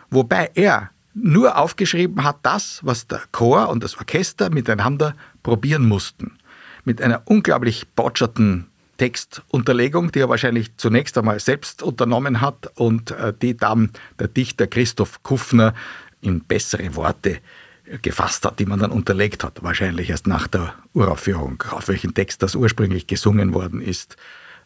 wobei 0.08 0.50
er 0.54 0.88
nur 1.12 1.58
aufgeschrieben 1.58 2.24
hat 2.24 2.38
das, 2.44 2.80
was 2.84 3.06
der 3.06 3.20
Chor 3.32 3.68
und 3.68 3.84
das 3.84 3.98
Orchester 3.98 4.48
miteinander 4.48 5.14
probieren 5.42 5.86
mussten. 5.86 6.38
Mit 6.86 7.02
einer 7.02 7.20
unglaublich 7.26 7.86
botscherten 7.88 8.68
Textunterlegung, 8.98 10.12
die 10.12 10.20
er 10.20 10.28
wahrscheinlich 10.28 10.76
zunächst 10.76 11.16
einmal 11.16 11.40
selbst 11.40 11.82
unternommen 11.82 12.40
hat 12.40 12.70
und 12.74 13.12
äh, 13.12 13.32
die 13.40 13.56
dann 13.56 13.90
der 14.18 14.28
Dichter 14.28 14.66
Christoph 14.66 15.22
Kuffner 15.22 15.72
in 16.20 16.40
bessere 16.40 16.94
Worte 16.96 17.38
äh, 17.86 17.98
gefasst 18.02 18.44
hat, 18.44 18.58
die 18.58 18.66
man 18.66 18.80
dann 18.80 18.90
unterlegt 18.90 19.44
hat, 19.44 19.62
wahrscheinlich 19.62 20.10
erst 20.10 20.26
nach 20.26 20.48
der 20.48 20.74
Uraufführung, 20.92 21.62
auf 21.70 21.88
welchen 21.88 22.12
Text 22.12 22.42
das 22.42 22.54
ursprünglich 22.54 23.06
gesungen 23.06 23.54
worden 23.54 23.80
ist. 23.80 24.16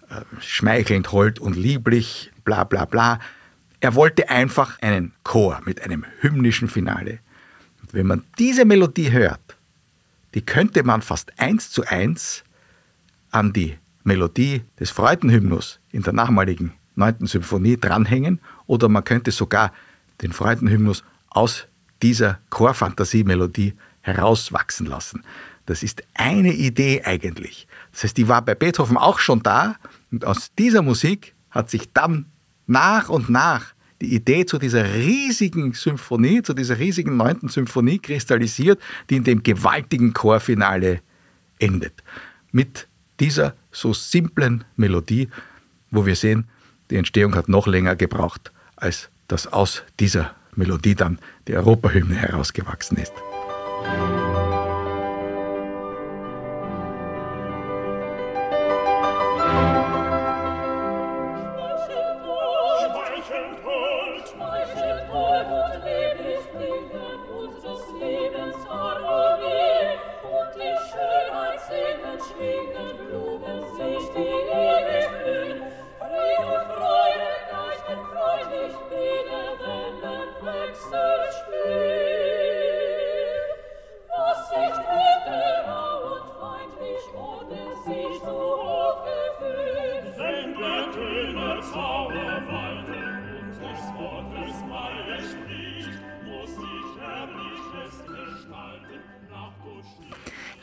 Äh, 0.09 0.23
schmeichelnd, 0.41 1.13
hold 1.13 1.39
und 1.39 1.55
lieblich, 1.55 2.33
bla 2.45 2.65
bla 2.65 2.87
bla. 2.87 3.21
Er 3.81 3.95
wollte 3.95 4.31
einfach 4.31 4.81
einen 4.81 5.13
Chor 5.25 5.61
mit 5.65 5.83
einem 5.83 6.05
hymnischen 6.21 6.69
Finale. 6.69 7.19
Und 7.83 7.93
wenn 7.95 8.07
man 8.07 8.25
diese 8.39 8.65
Melodie 8.65 9.13
hört, 9.13 9.57
die 10.35 10.43
könnte 10.43 10.83
man 10.85 11.03
fast 11.03 11.39
eins 11.39 11.71
zu 11.71 11.85
eins 11.85 12.45
an 13.31 13.53
die 13.53 13.77
Melodie 14.05 14.63
des 14.79 14.91
Freudenhymnus 14.91 15.81
in 15.91 16.03
der 16.03 16.13
nachmaligen 16.13 16.73
9. 16.97 17.27
Symphonie 17.27 17.77
dranhängen 17.77 18.41
oder 18.67 18.89
man 18.89 19.05
könnte 19.05 19.31
sogar 19.31 19.73
den 20.21 20.33
Freudenhymnus 20.33 21.05
aus 21.31 21.67
dieser 22.03 22.41
Chorfantasie-Melodie 22.51 23.75
herauswachsen 24.01 24.87
lassen. 24.87 25.25
Das 25.67 25.83
ist 25.83 26.03
eine 26.15 26.53
Idee 26.53 27.03
eigentlich. 27.05 27.69
Das 27.93 28.05
heißt, 28.05 28.17
die 28.17 28.29
war 28.29 28.43
bei 28.43 28.55
Beethoven 28.55 28.97
auch 28.97 29.21
schon 29.21 29.43
da 29.43 29.77
und 30.11 30.25
aus 30.25 30.51
dieser 30.59 30.83
Musik 30.83 31.35
hat 31.51 31.71
sich 31.71 31.93
dann 31.93 32.27
nach 32.67 33.09
und 33.09 33.31
nach 33.31 33.75
die 34.01 34.15
Idee 34.15 34.45
zu 34.47 34.59
dieser 34.59 34.95
riesigen 34.95 35.75
Symphonie, 35.75 36.43
zu 36.43 36.55
dieser 36.55 36.79
riesigen 36.79 37.17
neunten 37.17 37.49
Symphonie 37.49 38.01
kristallisiert, 38.01 38.81
die 39.09 39.17
in 39.17 39.25
dem 39.25 39.45
gewaltigen 39.45 40.13
Chorfinale 40.13 41.01
endet. 41.61 42.03
Mit 42.51 42.89
dieser 43.23 43.55
so 43.71 43.95
simplen 43.95 44.65
Melodie, 44.75 45.29
wo 45.93 46.05
wir 46.07 46.17
sehen, 46.17 46.49
die 46.91 46.97
Entstehung 46.97 47.37
hat 47.37 47.49
noch 47.49 47.69
länger 47.69 47.95
gebraucht, 47.95 48.51
als 48.75 49.11
dass 49.29 49.47
aus 49.47 49.85
dieser 50.01 50.35
Melodie 50.57 50.97
dann 50.97 51.21
die 51.47 51.55
Europahymne 51.55 52.17
herausgewachsen 52.17 52.99
ist. 52.99 53.13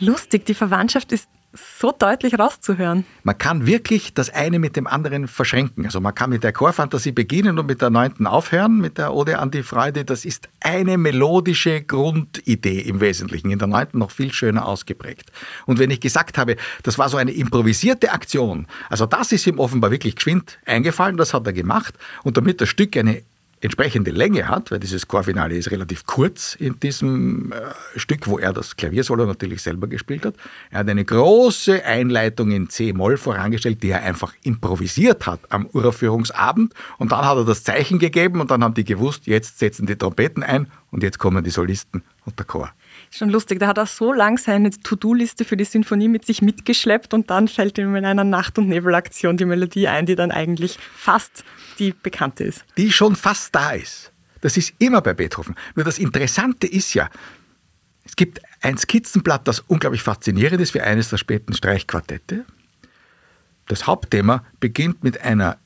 Lustig. 0.10 0.46
Die 0.46 0.54
Verwandtschaft 0.54 1.12
ist 1.12 1.30
so 1.80 1.92
deutlich 1.92 2.38
rauszuhören. 2.38 3.06
Man 3.24 3.38
kann 3.38 3.66
wirklich 3.66 4.14
das 4.14 4.30
eine 4.30 4.60
mit 4.60 4.76
dem 4.76 4.86
anderen 4.86 5.28
verschränken. 5.28 5.86
Also 5.86 6.00
man 6.00 6.14
kann 6.14 6.30
mit 6.30 6.44
der 6.44 6.54
Chorfantasie 6.54 7.12
beginnen 7.12 7.58
und 7.58 7.66
mit 7.66 7.82
der 7.82 7.90
neunten 7.90 8.28
aufhören, 8.28 8.78
mit 8.78 9.00
der 9.00 9.14
Ode 9.14 9.40
an 9.40 9.50
die 9.50 9.64
Freude. 9.64 10.06
Das 10.06 10.26
ist 10.26 10.48
eine 10.60 10.98
melodische 10.98 11.82
Grundidee 11.82 12.82
im 12.82 13.02
Wesentlichen. 13.02 13.50
In 13.50 13.58
der 13.58 13.68
neunten 13.68 13.98
noch 13.98 14.12
viel 14.12 14.32
schöner 14.32 14.68
ausgeprägt. 14.68 15.32
Und 15.66 15.80
wenn 15.80 15.90
ich 15.90 16.02
gesagt 16.02 16.38
habe, 16.38 16.56
das 16.84 17.00
war 17.00 17.10
so 17.10 17.18
eine 17.18 17.32
improvisierte 17.32 18.12
Aktion, 18.12 18.68
also 18.90 19.08
das 19.08 19.32
ist 19.32 19.48
ihm 19.48 19.58
offenbar 19.58 19.90
wirklich 19.90 20.16
geschwind 20.16 20.60
eingefallen, 20.66 21.18
das 21.18 21.34
hat 21.34 21.48
er 21.48 21.54
gemacht. 21.54 21.96
Und 22.24 22.38
damit 22.38 22.62
das 22.62 22.70
Stück 22.70 22.96
eine 22.96 23.24
entsprechende 23.62 24.12
Länge 24.12 24.48
hat, 24.48 24.72
weil 24.72 24.80
dieses 24.80 25.08
Chorfinale 25.08 25.56
ist 25.56 25.72
relativ 25.72 26.06
kurz 26.06 26.56
in 26.56 26.80
diesem 26.80 27.52
äh, 27.52 28.00
Stück, 28.00 28.28
wo 28.28 28.40
er 28.40 28.54
das 28.54 28.78
Klaviersolo 28.78 29.26
natürlich 29.26 29.62
selber 29.62 29.88
gespielt 29.88 30.26
hat. 30.26 30.36
Er 30.72 30.80
hat 30.80 30.90
eine 30.90 31.04
große 31.04 31.84
Einleitung 31.84 32.52
in 32.52 32.70
C-Moll 32.70 33.18
vorangestellt, 33.18 33.84
die 33.84 33.90
er 33.90 34.04
einfach 34.04 34.34
improvisiert 34.44 35.28
hat 35.28 35.42
am 35.50 35.68
Uraufführungsabend 35.74 36.74
und 36.98 37.12
dann 37.12 37.26
hat 37.26 37.38
er 37.38 37.46
das 37.46 37.64
Zeichen 37.64 38.00
gegeben 38.00 38.40
und 38.42 38.52
dann 38.52 38.64
haben 38.64 38.74
die 38.74 38.86
gewusst, 38.86 39.28
jetzt 39.28 39.60
setzen 39.60 39.86
die 39.86 39.96
Trompeten 39.96 40.44
ein 40.44 40.68
und 40.92 41.04
jetzt 41.04 41.20
kommen 41.20 41.44
die 41.44 41.50
Solisten 41.50 42.04
und 42.26 42.40
der 42.40 42.46
Chor. 42.46 42.72
Schon 43.12 43.30
lustig, 43.30 43.60
da 43.60 43.68
hat 43.68 43.78
er 43.78 43.88
so 43.88 44.14
lang 44.14 44.38
seine 44.38 44.70
To-Do-Liste 44.70 45.44
für 45.44 45.58
die 45.58 45.66
Sinfonie 45.66 46.08
mit 46.08 46.26
sich 46.26 46.42
mitgeschleppt 46.42 47.14
und 47.14 47.30
dann 47.32 47.48
fällt 47.48 47.78
ihm 47.80 47.96
in 47.96 48.06
einer 48.06 48.24
Nacht- 48.24 48.60
und 48.60 48.68
Nebelaktion 48.68 49.36
die 49.36 49.46
Melodie 49.46 49.88
ein, 49.88 50.06
die 50.06 50.16
dann 50.16 50.32
eigentlich 50.32 50.78
fast 50.96 51.44
die 51.80 51.94
bekannte 51.94 52.44
ist. 52.44 52.66
Die 52.78 52.92
schon 52.92 53.16
fast 53.16 53.56
da 53.56 53.72
ist. 53.72 54.12
Das 54.42 54.58
ist 54.58 54.74
immer 54.78 55.02
bei 55.02 55.14
Beethoven. 55.14 55.56
Nur 55.76 55.86
das 55.86 55.98
Interessante 55.98 56.68
ist 56.68 56.94
ja, 56.94 57.10
es 58.06 58.16
gibt 58.16 58.42
ein 58.62 58.78
Skizzenblatt, 58.78 59.48
das 59.48 59.60
unglaublich 59.62 60.04
faszinierend 60.04 60.62
ist 60.62 60.72
für 60.72 60.84
eines 60.84 61.10
der 61.10 61.18
späten 61.18 61.54
Streichquartette. 61.54 62.46
Das 63.68 63.88
Hauptthema 63.88 64.46
beginnt 64.60 65.04
mit 65.04 65.22
einer 65.22 65.58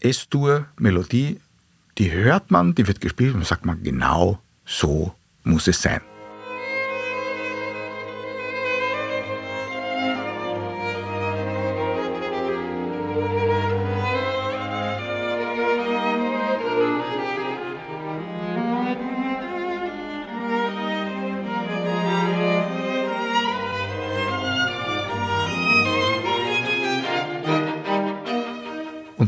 S-Dur-Melodie, 0.00 1.40
die 1.98 2.12
hört 2.12 2.50
man, 2.50 2.74
die 2.74 2.86
wird 2.86 3.00
gespielt 3.00 3.34
und 3.34 3.46
sagt 3.46 3.64
man, 3.64 3.82
genau 3.82 4.40
so 4.64 5.14
muss 5.44 5.68
es 5.68 5.82
sein. 5.82 6.00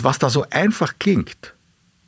Was 0.02 0.18
da 0.18 0.30
so 0.30 0.44
einfach 0.50 0.94
klingt, 0.98 1.54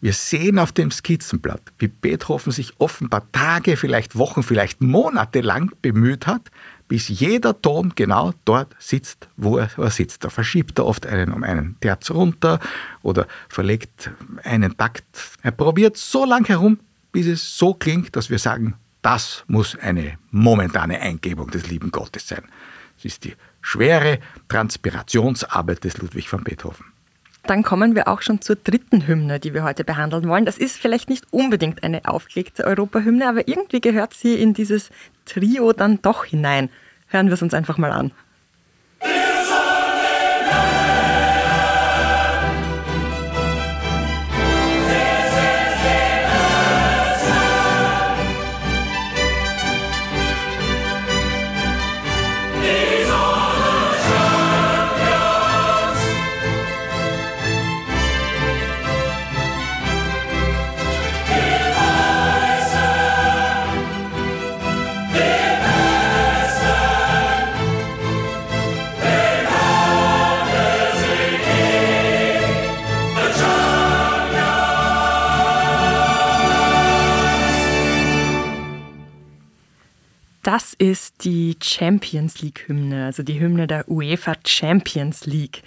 wir 0.00 0.12
sehen 0.12 0.58
auf 0.58 0.72
dem 0.72 0.90
Skizzenblatt, 0.90 1.62
wie 1.78 1.86
Beethoven 1.86 2.52
sich 2.52 2.72
offenbar 2.78 3.30
Tage, 3.30 3.76
vielleicht 3.76 4.18
Wochen, 4.18 4.42
vielleicht 4.42 4.80
Monate 4.82 5.40
lang 5.40 5.70
bemüht 5.80 6.26
hat, 6.26 6.50
bis 6.88 7.08
jeder 7.08 7.62
Ton 7.62 7.92
genau 7.94 8.32
dort 8.44 8.74
sitzt, 8.80 9.28
wo 9.36 9.58
er, 9.58 9.70
sitzt. 9.90 10.24
Da 10.24 10.28
verschiebt 10.28 10.78
er 10.78 10.86
oft 10.86 11.06
einen 11.06 11.32
um 11.32 11.44
einen 11.44 11.76
Terz 11.80 12.10
runter 12.10 12.58
oder 13.02 13.28
verlegt 13.48 14.10
einen 14.42 14.76
Takt. 14.76 15.04
Er 15.42 15.52
probiert 15.52 15.96
so 15.96 16.24
lang 16.24 16.46
herum, 16.46 16.80
bis 17.12 17.26
es 17.26 17.56
so 17.56 17.74
klingt, 17.74 18.16
dass 18.16 18.28
wir 18.28 18.40
sagen, 18.40 18.74
das 19.02 19.44
muss 19.46 19.78
eine 19.78 20.18
momentane 20.32 21.00
Eingebung 21.00 21.50
des 21.50 21.68
lieben 21.68 21.92
Gottes 21.92 22.26
sein. 22.26 22.42
Es 22.98 23.04
ist 23.04 23.24
die 23.24 23.36
schwere 23.62 24.18
Transpirationsarbeit 24.48 25.84
des 25.84 25.96
Ludwig 25.98 26.30
van 26.30 26.42
Beethoven. 26.42 26.93
Dann 27.46 27.62
kommen 27.62 27.94
wir 27.94 28.08
auch 28.08 28.22
schon 28.22 28.40
zur 28.40 28.56
dritten 28.56 29.06
Hymne, 29.06 29.38
die 29.38 29.52
wir 29.52 29.64
heute 29.64 29.84
behandeln 29.84 30.28
wollen. 30.28 30.46
Das 30.46 30.56
ist 30.56 30.78
vielleicht 30.78 31.10
nicht 31.10 31.26
unbedingt 31.30 31.82
eine 31.82 32.06
aufgelegte 32.06 32.64
Europahymne, 32.64 33.28
aber 33.28 33.46
irgendwie 33.48 33.82
gehört 33.82 34.14
sie 34.14 34.34
in 34.34 34.54
dieses 34.54 34.90
Trio 35.26 35.72
dann 35.74 36.00
doch 36.00 36.24
hinein. 36.24 36.70
Hören 37.06 37.26
wir 37.26 37.34
es 37.34 37.42
uns 37.42 37.52
einfach 37.52 37.76
mal 37.76 37.92
an. 37.92 38.12
Das 80.44 80.74
ist 80.74 81.24
die 81.24 81.56
Champions 81.62 82.42
League-Hymne, 82.42 83.06
also 83.06 83.22
die 83.22 83.40
Hymne 83.40 83.66
der 83.66 83.88
UEFA 83.88 84.34
Champions 84.46 85.24
League. 85.24 85.62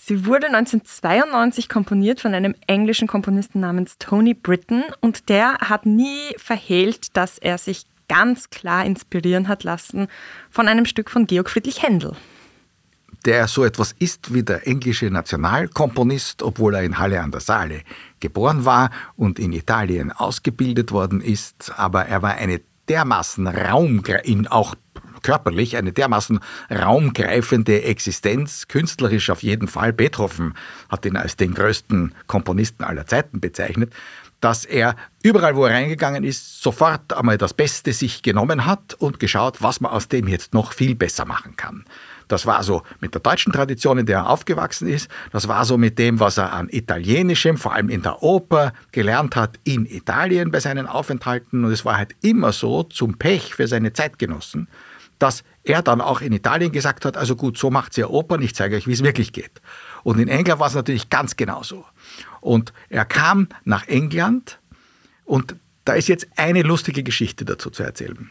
Sie 0.00 0.24
wurde 0.24 0.46
1992 0.46 1.68
komponiert 1.68 2.22
von 2.22 2.32
einem 2.32 2.54
englischen 2.66 3.06
Komponisten 3.06 3.60
namens 3.60 3.98
Tony 3.98 4.32
Britton 4.32 4.82
und 5.02 5.28
der 5.28 5.58
hat 5.58 5.84
nie 5.84 6.34
verhehlt, 6.38 7.14
dass 7.18 7.36
er 7.36 7.58
sich 7.58 7.84
ganz 8.08 8.48
klar 8.48 8.86
inspirieren 8.86 9.46
hat 9.46 9.62
lassen 9.62 10.08
von 10.48 10.68
einem 10.68 10.86
Stück 10.86 11.10
von 11.10 11.26
Georg 11.26 11.50
Friedrich 11.50 11.82
Händel. 11.82 12.16
Der 13.26 13.46
so 13.46 13.62
etwas 13.62 13.92
ist 13.98 14.32
wie 14.32 14.42
der 14.42 14.66
englische 14.66 15.10
Nationalkomponist, 15.10 16.42
obwohl 16.42 16.76
er 16.76 16.82
in 16.82 16.96
Halle 16.96 17.20
an 17.20 17.30
der 17.30 17.40
Saale 17.40 17.82
geboren 18.20 18.64
war 18.64 18.90
und 19.16 19.38
in 19.38 19.52
Italien 19.52 20.12
ausgebildet 20.12 20.92
worden 20.92 21.20
ist, 21.20 21.72
aber 21.76 22.06
er 22.06 22.22
war 22.22 22.36
eine 22.36 22.62
dermaßen 22.88 23.46
Raum, 23.46 24.02
in 24.24 24.46
auch 24.46 24.74
körperlich 25.22 25.76
eine 25.76 25.92
dermaßen 25.92 26.38
raumgreifende 26.70 27.82
Existenz, 27.82 28.68
künstlerisch 28.68 29.30
auf 29.30 29.42
jeden 29.42 29.66
Fall. 29.66 29.92
Beethoven 29.92 30.54
hat 30.88 31.04
ihn 31.06 31.16
als 31.16 31.36
den 31.36 31.54
größten 31.54 32.14
Komponisten 32.28 32.84
aller 32.84 33.06
Zeiten 33.06 33.40
bezeichnet, 33.40 33.92
dass 34.40 34.66
er 34.66 34.94
überall, 35.22 35.56
wo 35.56 35.64
er 35.64 35.74
reingegangen 35.74 36.22
ist, 36.22 36.62
sofort 36.62 37.14
einmal 37.14 37.38
das 37.38 37.54
Beste 37.54 37.94
sich 37.94 38.22
genommen 38.22 38.66
hat 38.66 38.92
und 38.92 39.18
geschaut, 39.18 39.62
was 39.62 39.80
man 39.80 39.90
aus 39.90 40.08
dem 40.08 40.28
jetzt 40.28 40.52
noch 40.52 40.74
viel 40.74 40.94
besser 40.94 41.24
machen 41.24 41.56
kann. 41.56 41.84
Das 42.34 42.46
war 42.46 42.64
so 42.64 42.82
mit 42.98 43.14
der 43.14 43.20
deutschen 43.20 43.52
Tradition, 43.52 43.96
in 43.96 44.06
der 44.06 44.18
er 44.18 44.28
aufgewachsen 44.28 44.88
ist. 44.88 45.08
Das 45.30 45.46
war 45.46 45.64
so 45.64 45.78
mit 45.78 46.00
dem, 46.00 46.18
was 46.18 46.36
er 46.36 46.52
an 46.52 46.68
Italienischem, 46.68 47.56
vor 47.56 47.74
allem 47.74 47.88
in 47.88 48.02
der 48.02 48.24
Oper, 48.24 48.72
gelernt 48.90 49.36
hat 49.36 49.60
in 49.62 49.86
Italien 49.86 50.50
bei 50.50 50.58
seinen 50.58 50.88
Aufenthalten. 50.88 51.64
Und 51.64 51.70
es 51.70 51.84
war 51.84 51.96
halt 51.96 52.16
immer 52.22 52.50
so 52.50 52.82
zum 52.82 53.18
Pech 53.18 53.54
für 53.54 53.68
seine 53.68 53.92
Zeitgenossen, 53.92 54.66
dass 55.20 55.44
er 55.62 55.80
dann 55.80 56.00
auch 56.00 56.22
in 56.22 56.32
Italien 56.32 56.72
gesagt 56.72 57.04
hat, 57.04 57.16
also 57.16 57.36
gut, 57.36 57.56
so 57.56 57.70
macht 57.70 57.96
ihr 57.96 58.10
Opern, 58.10 58.42
ich 58.42 58.56
zeige 58.56 58.74
euch, 58.74 58.88
wie 58.88 58.94
es 58.94 59.04
wirklich 59.04 59.32
geht. 59.32 59.62
Und 60.02 60.18
in 60.18 60.26
England 60.26 60.58
war 60.58 60.66
es 60.66 60.74
natürlich 60.74 61.10
ganz 61.10 61.36
genauso. 61.36 61.84
Und 62.40 62.72
er 62.88 63.04
kam 63.04 63.46
nach 63.62 63.86
England 63.86 64.58
und 65.24 65.54
da 65.84 65.92
ist 65.92 66.08
jetzt 66.08 66.26
eine 66.34 66.62
lustige 66.62 67.04
Geschichte 67.04 67.44
dazu 67.44 67.70
zu 67.70 67.84
erzählen. 67.84 68.28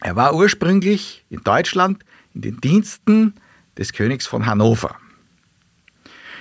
Er 0.00 0.16
war 0.16 0.34
ursprünglich 0.34 1.24
in 1.30 1.44
Deutschland 1.44 2.04
in 2.34 2.42
den 2.42 2.60
Diensten 2.60 3.34
des 3.78 3.92
Königs 3.92 4.26
von 4.26 4.46
Hannover. 4.46 4.96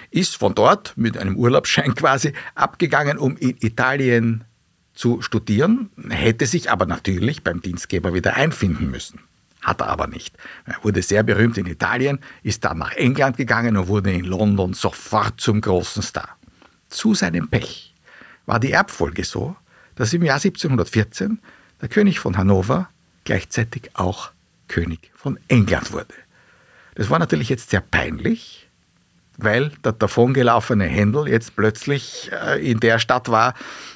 Ist 0.10 0.36
von 0.36 0.56
dort 0.56 0.93
mit 0.97 1.17
einem 1.17 1.38
Urlaubsschein 1.38 1.95
quasi 1.95 2.34
abgegangen, 2.56 3.17
um 3.17 3.38
in 3.38 3.58
Italien 3.62 4.43
zu 4.93 5.21
studieren, 5.21 5.89
hätte 6.10 6.45
sich 6.45 6.69
aber 6.69 6.86
natürlich 6.86 7.43
beim 7.43 7.62
Dienstgeber 7.62 8.13
wieder 8.13 8.36
einfinden 8.36 8.91
müssen. 8.91 9.19
Hat 9.62 9.80
er 9.80 9.88
aber 9.88 10.08
nicht. 10.08 10.36
Er 10.65 10.84
wurde 10.84 11.01
sehr 11.01 11.23
berühmt 11.23 11.58
in 11.58 11.67
Italien, 11.67 12.19
ist 12.43 12.65
dann 12.65 12.80
nach 12.80 12.93
England 12.93 13.38
gegangen 13.38 13.77
und 13.77 13.88
wurde 13.88 14.12
in 14.12 14.25
London 14.25 14.73
sofort 14.73 15.39
zum 15.39 15.62
großen 15.62 16.01
Star. 16.01 16.38
Zu 16.89 17.13
seinem 17.13 17.47
Pech 17.47 17.93
war 18.45 18.60
die 18.60 18.71
Erbfolge 18.71 19.23
so, 19.23 19.56
dass 19.95 20.13
im 20.13 20.23
Jahr 20.23 20.38
1714 20.38 21.39
der 21.80 21.89
König 21.89 22.19
von 22.19 22.37
Hannover 22.37 22.89
gleichzeitig 23.23 23.92
auch 23.94 24.31
König 24.72 25.12
von 25.13 25.38
England 25.50 25.92
wurde. 25.92 26.13
Das 26.96 27.10
war 27.10 27.19
natürlich 27.19 27.50
jetzt 27.50 27.69
sehr 27.69 27.82
peinlich, 27.82 28.69
weil 29.38 29.72
der 29.84 29.92
davongelaufene 29.92 30.86
Händel 30.86 31.28
jetzt 31.28 31.56
plötzlich 31.56 32.32
äh, 32.32 32.72
in 32.72 32.80
der 32.80 32.98
Stadt 32.98 33.28
war, 33.30 33.54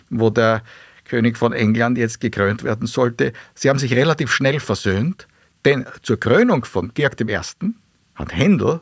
wo 0.10 0.30
der 0.30 0.64
König 1.06 1.38
von 1.38 1.54
England 1.54 1.98
jetzt 1.98 2.20
gekrönt 2.20 2.64
werden 2.64 2.88
sollte. 2.88 3.32
Sie 3.54 3.70
haben 3.70 3.80
sich 3.80 3.94
relativ 3.94 4.32
schnell 4.32 4.60
versöhnt, 4.60 5.28
denn 5.64 5.86
zur 6.02 6.20
Krönung 6.20 6.66
von 6.66 6.94
Georg 6.94 7.22
I., 7.22 7.40
hat 8.16 8.34
Händel 8.34 8.82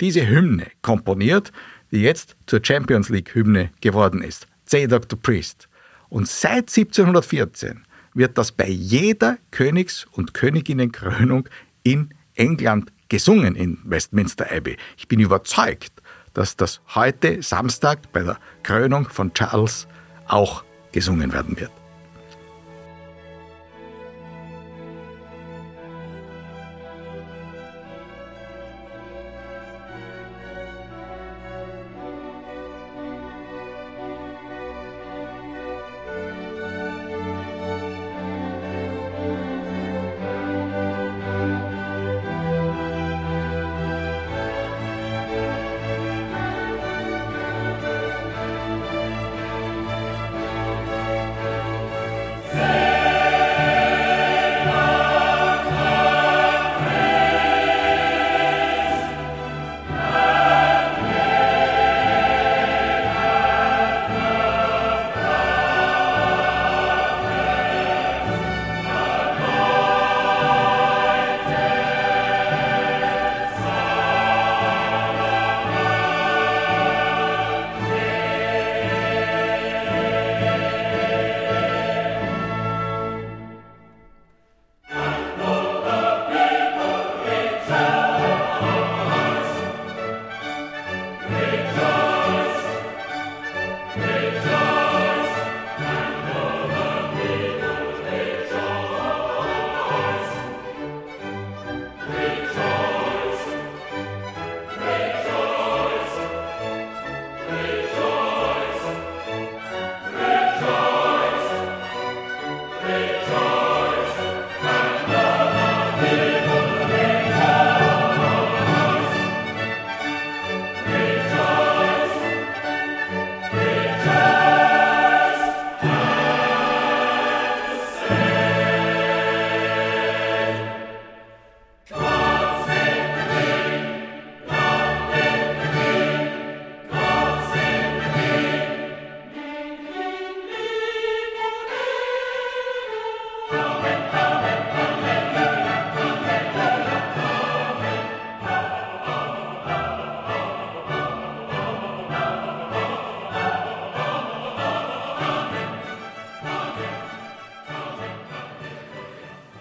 diese 0.00 0.28
Hymne 0.28 0.66
komponiert, 0.82 1.52
die 1.90 2.02
jetzt 2.02 2.36
zur 2.46 2.60
Champions 2.62 3.08
League 3.08 3.34
Hymne 3.34 3.70
geworden 3.80 4.22
ist. 4.22 4.46
C. 4.64 4.86
Dr. 4.86 5.18
Priest. 5.20 5.68
Und 6.08 6.28
seit 6.28 6.68
1714 6.68 7.84
wird 8.16 8.38
das 8.38 8.52
bei 8.52 8.68
jeder 8.68 9.38
Königs- 9.50 10.06
und 10.12 10.34
Königinnenkrönung 10.34 11.48
in 11.82 12.14
England 12.34 12.92
gesungen 13.08 13.54
in 13.54 13.78
Westminster 13.84 14.50
Abbey. 14.50 14.76
Ich 14.96 15.06
bin 15.06 15.20
überzeugt, 15.20 15.92
dass 16.34 16.56
das 16.56 16.80
heute 16.94 17.42
Samstag 17.42 18.12
bei 18.12 18.22
der 18.22 18.38
Krönung 18.62 19.08
von 19.08 19.32
Charles 19.32 19.86
auch 20.26 20.64
gesungen 20.92 21.32
werden 21.32 21.58
wird. 21.58 21.70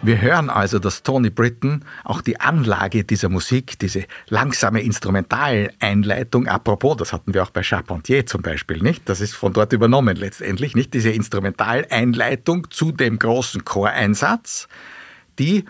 Wir 0.06 0.22
hören 0.22 0.52
also, 0.52 0.78
dass 0.78 1.02
Tony 1.02 1.32
Britton 1.32 1.84
auch 2.04 2.22
die 2.22 2.40
Anlage 2.40 3.04
dieser 3.04 3.28
Musik, 3.28 3.80
diese 3.80 4.06
langsame 4.30 4.82
Instrumentaleinleitung, 4.82 6.48
apropos, 6.48 6.98
das 6.98 7.12
hatten 7.12 7.34
wir 7.34 7.42
auch 7.42 7.50
bei 7.50 7.64
Charpentier 7.64 8.28
zum 8.28 8.44
Beispiel, 8.44 8.84
nicht? 8.84 9.10
Das 9.10 9.20
ist 9.20 9.34
von 9.34 9.54
dort 9.54 9.74
übernommen 9.74 10.16
letztendlich, 10.16 10.76
nicht? 10.76 10.94
Diese 10.94 11.10
Instrumentaleinleitung 11.10 12.70
zu 12.70 12.92
dem 12.92 13.18
großen 13.18 13.66
Choreinsatz, 13.66 14.68
die 15.40 15.66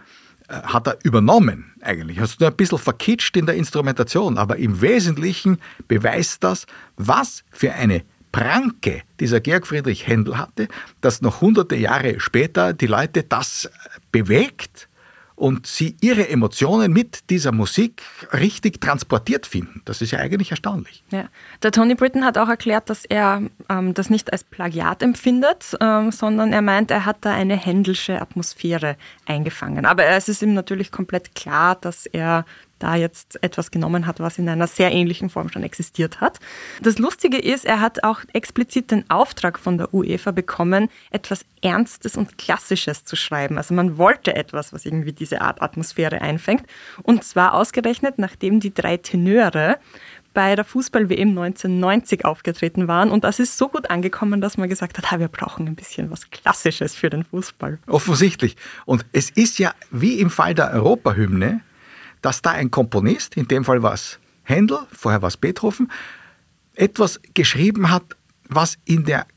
äh, 0.50 0.62
hat 0.64 0.88
er 0.88 0.98
übernommen 1.04 1.72
eigentlich. 1.82 2.20
Hast 2.20 2.42
nur 2.42 2.50
ein 2.50 2.58
bisschen 2.58 2.78
verkitscht 2.78 3.38
in 3.38 3.46
der 3.46 3.56
Instrumentation, 3.56 4.38
aber 4.38 4.58
im 4.58 4.82
Wesentlichen 4.82 5.60
beweist 5.88 6.44
das, 6.44 6.66
was 6.98 7.46
für 7.52 7.72
eine 7.72 8.04
Pranke 8.36 9.04
dieser 9.22 9.40
Georg 9.40 9.66
Friedrich 9.66 10.08
Händel 10.08 10.38
hatte, 10.38 10.68
dass 11.00 11.22
noch 11.22 11.40
hunderte 11.40 11.78
Jahre 11.78 12.20
später 12.20 12.74
die 12.74 12.86
Leute 12.86 13.24
das 13.24 13.70
bewegt 14.12 14.90
und 15.36 15.66
sie 15.68 15.96
ihre 16.02 16.28
Emotionen 16.28 16.92
mit 16.92 17.30
dieser 17.30 17.54
Musik 17.54 18.04
richtig 18.34 18.82
transportiert 18.82 19.46
finden. 19.46 19.82
Das 19.86 20.02
ist 20.02 20.12
ja 20.12 20.20
eigentlich 20.20 20.52
erstaunlich. 20.52 21.02
Ja. 21.12 21.30
Der 21.64 21.72
Tony 21.72 21.96
Britton 21.96 22.26
hat 22.26 22.38
auch 22.38 22.50
erklärt, 22.50 22.90
dass 22.90 23.06
er 23.06 23.42
ähm, 23.70 23.94
das 23.94 24.10
nicht 24.10 24.34
als 24.34 24.44
Plagiat 24.44 25.02
empfindet, 25.02 25.78
ähm, 25.80 26.12
sondern 26.12 26.52
er 26.52 26.62
meint, 26.62 26.92
er 26.92 27.06
hat 27.06 27.20
da 27.22 27.34
eine 27.34 27.56
händelsche 27.56 28.22
Atmosphäre 28.22 28.98
eingefangen. 29.26 29.86
Aber 29.86 30.06
es 30.06 30.28
ist 30.28 30.42
ihm 30.42 30.54
natürlich 30.54 30.92
komplett 30.92 31.36
klar, 31.36 31.76
dass 31.76 32.06
er 32.06 32.44
da 32.80 32.96
jetzt 32.96 33.42
etwas 33.44 33.72
genommen 33.72 34.06
hat, 34.06 34.20
was 34.20 34.38
in 34.38 34.50
einer 34.50 34.68
sehr 34.68 34.92
ähnlichen 34.92 35.30
Form 35.30 35.50
schon 35.50 35.64
existiert 35.64 36.22
hat. 36.22 36.40
Das 36.82 37.00
Lustige 37.00 37.38
ist, 37.38 37.66
er 37.66 37.80
hat 37.80 38.04
auch 38.04 38.22
explizit 38.34 38.92
den 38.92 39.10
Auftrag 39.10 39.60
von 39.60 39.78
der 39.78 39.94
UEFA 39.94 40.32
bekommen, 40.32 40.90
etwas 41.12 41.46
Ernstes 41.62 42.18
und 42.18 42.38
Klassisches 42.38 43.06
zu 43.06 43.16
schreiben. 43.16 43.58
Also 43.58 43.74
man 43.74 43.98
wollte 43.98 44.36
etwas, 44.36 44.74
was 44.74 44.86
irgendwie 44.86 45.14
diese 45.14 45.42
Art 45.42 45.62
Atmosphäre 45.62 46.22
einfängt. 46.22 46.64
Und 47.04 47.24
zwar 47.24 47.54
ausgerechnet, 47.54 48.20
nachdem 48.20 48.60
die 48.60 48.74
drei 48.74 48.98
Tenöre 48.98 49.80
bei 50.36 50.56
der 50.56 50.66
Fußball-WM 50.66 51.30
1990 51.30 52.26
aufgetreten 52.26 52.88
waren. 52.88 53.10
Und 53.10 53.24
das 53.24 53.40
ist 53.40 53.58
so 53.58 53.70
gut 53.70 53.90
angekommen, 53.90 54.42
dass 54.42 54.58
man 54.58 54.70
gesagt 54.70 55.02
hat, 55.02 55.20
wir 55.20 55.30
brauchen 55.30 55.66
ein 55.66 55.76
bisschen 55.76 56.12
was 56.12 56.30
Klassisches 56.30 56.94
für 56.94 57.10
den 57.10 57.24
Fußball. 57.24 57.80
Offensichtlich. 57.88 58.58
Und 58.86 59.06
es 59.14 59.32
ist 59.32 59.58
ja 59.58 59.74
wie 59.90 60.20
im 60.20 60.30
Fall 60.30 60.54
der 60.54 60.72
Europahymne, 60.72 61.62
dass 62.26 62.42
da 62.42 62.52
ein 62.52 62.72
Komponist, 62.72 63.38
in 63.38 63.48
dem 63.48 63.64
Fall 63.64 63.84
war 63.84 63.94
es 63.94 64.18
Händel, 64.42 64.80
vorher 64.92 65.22
war 65.22 65.28
es 65.28 65.38
Beethoven, 65.38 65.92
etwas 66.74 67.20
geschrieben 67.36 67.92
hat, 67.92 68.16
was 68.50 68.80
in 68.86 69.06
der 69.06 69.28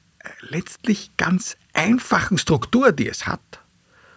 letztlich 0.41 1.11
ganz 1.19 1.59
einfachen 1.75 2.39
Struktur, 2.39 2.93
die 2.93 3.07
es 3.07 3.27
hat, 3.27 3.61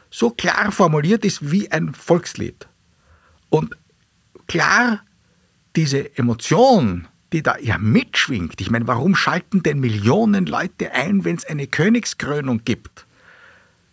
so 0.10 0.30
klar 0.30 0.72
formuliert 0.72 1.26
ist 1.26 1.52
wie 1.52 1.70
ein 1.70 1.94
Volkslied. 1.94 2.70
Und 3.50 3.76
klar 4.48 5.02
diese 5.76 6.18
Emotion, 6.18 7.10
die 7.34 7.44
da 7.44 7.58
ja 7.58 7.78
mitschwingt. 7.78 8.62
Ich 8.62 8.72
meine, 8.72 8.88
warum 8.88 9.16
schalten 9.16 9.64
denn 9.64 9.82
Millionen 9.82 10.46
Leute 10.46 10.94
ein, 10.94 11.26
wenn 11.26 11.36
es 11.36 11.46
eine 11.46 11.68
Königskrönung 11.68 12.64
gibt? 12.64 13.06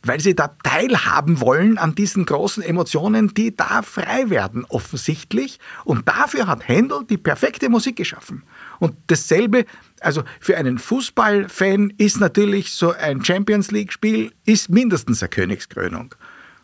Weil 0.03 0.21
sie 0.21 0.35
da 0.35 0.49
teilhaben 0.63 1.41
wollen 1.41 1.79
an 1.79 1.95
diesen 1.95 2.25
großen 2.25 2.63
Emotionen, 2.63 3.35
die 3.35 3.55
da 3.55 3.83
frei 3.83 4.31
werden, 4.31 4.65
offensichtlich. 4.69 5.59
Und 5.85 6.09
dafür 6.09 6.47
hat 6.47 6.67
Händel 6.67 7.05
die 7.09 7.19
perfekte 7.19 7.69
Musik 7.69 7.97
geschaffen. 7.97 8.45
Und 8.79 8.95
dasselbe, 9.09 9.65
also 10.01 10.23
für 10.41 10.57
einen 10.57 10.79
Fußballfan 10.79 11.93
ist 11.99 12.21
natürlich 12.21 12.73
so 12.73 12.93
ein 12.93 13.25
Champions 13.25 13.71
League-Spiel, 13.71 14.33
ist 14.45 14.71
mindestens 14.71 15.23
eine 15.23 15.31
Königskrönung. 15.31 16.15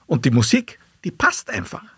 Und 0.07 0.24
die 0.24 0.30
Musik, 0.30 0.78
die 1.05 1.11
passt 1.11 1.51
einfach. 1.51 1.93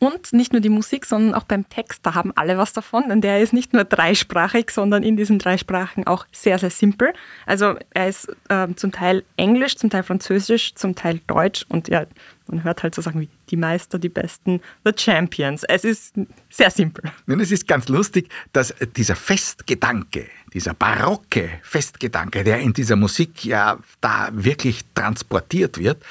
Und 0.00 0.32
nicht 0.32 0.52
nur 0.52 0.60
die 0.60 0.68
Musik, 0.68 1.06
sondern 1.06 1.34
auch 1.34 1.44
beim 1.44 1.68
Text, 1.68 2.00
da 2.04 2.14
haben 2.14 2.32
alle 2.36 2.56
was 2.56 2.72
davon, 2.72 3.08
denn 3.08 3.20
der 3.20 3.40
ist 3.40 3.52
nicht 3.52 3.72
nur 3.72 3.84
dreisprachig, 3.84 4.70
sondern 4.70 5.02
in 5.02 5.16
diesen 5.16 5.38
drei 5.38 5.58
Sprachen 5.58 6.06
auch 6.06 6.26
sehr, 6.30 6.58
sehr 6.58 6.70
simpel. 6.70 7.12
Also 7.46 7.76
er 7.90 8.08
ist 8.08 8.28
äh, 8.48 8.68
zum 8.76 8.92
Teil 8.92 9.24
Englisch, 9.36 9.76
zum 9.76 9.90
Teil 9.90 10.02
Französisch, 10.04 10.74
zum 10.74 10.94
Teil 10.94 11.20
Deutsch 11.26 11.64
und 11.68 11.88
ja, 11.88 12.06
man 12.46 12.64
hört 12.64 12.82
halt 12.82 12.94
so 12.94 13.02
Sachen 13.02 13.20
wie 13.20 13.28
die 13.50 13.56
Meister, 13.56 13.98
die 13.98 14.08
Besten, 14.08 14.60
the 14.84 14.92
Champions. 14.96 15.64
Es 15.64 15.84
ist 15.84 16.14
sehr 16.48 16.70
simpel. 16.70 17.10
Nun, 17.26 17.40
es 17.40 17.50
ist 17.50 17.68
ganz 17.68 17.88
lustig, 17.88 18.30
dass 18.52 18.74
dieser 18.96 19.16
Festgedanke, 19.16 20.26
dieser 20.54 20.74
barocke 20.74 21.50
Festgedanke, 21.62 22.44
der 22.44 22.60
in 22.60 22.72
dieser 22.72 22.96
Musik 22.96 23.44
ja 23.44 23.78
da 24.00 24.30
wirklich 24.32 24.82
transportiert 24.94 25.78
wird, 25.78 26.02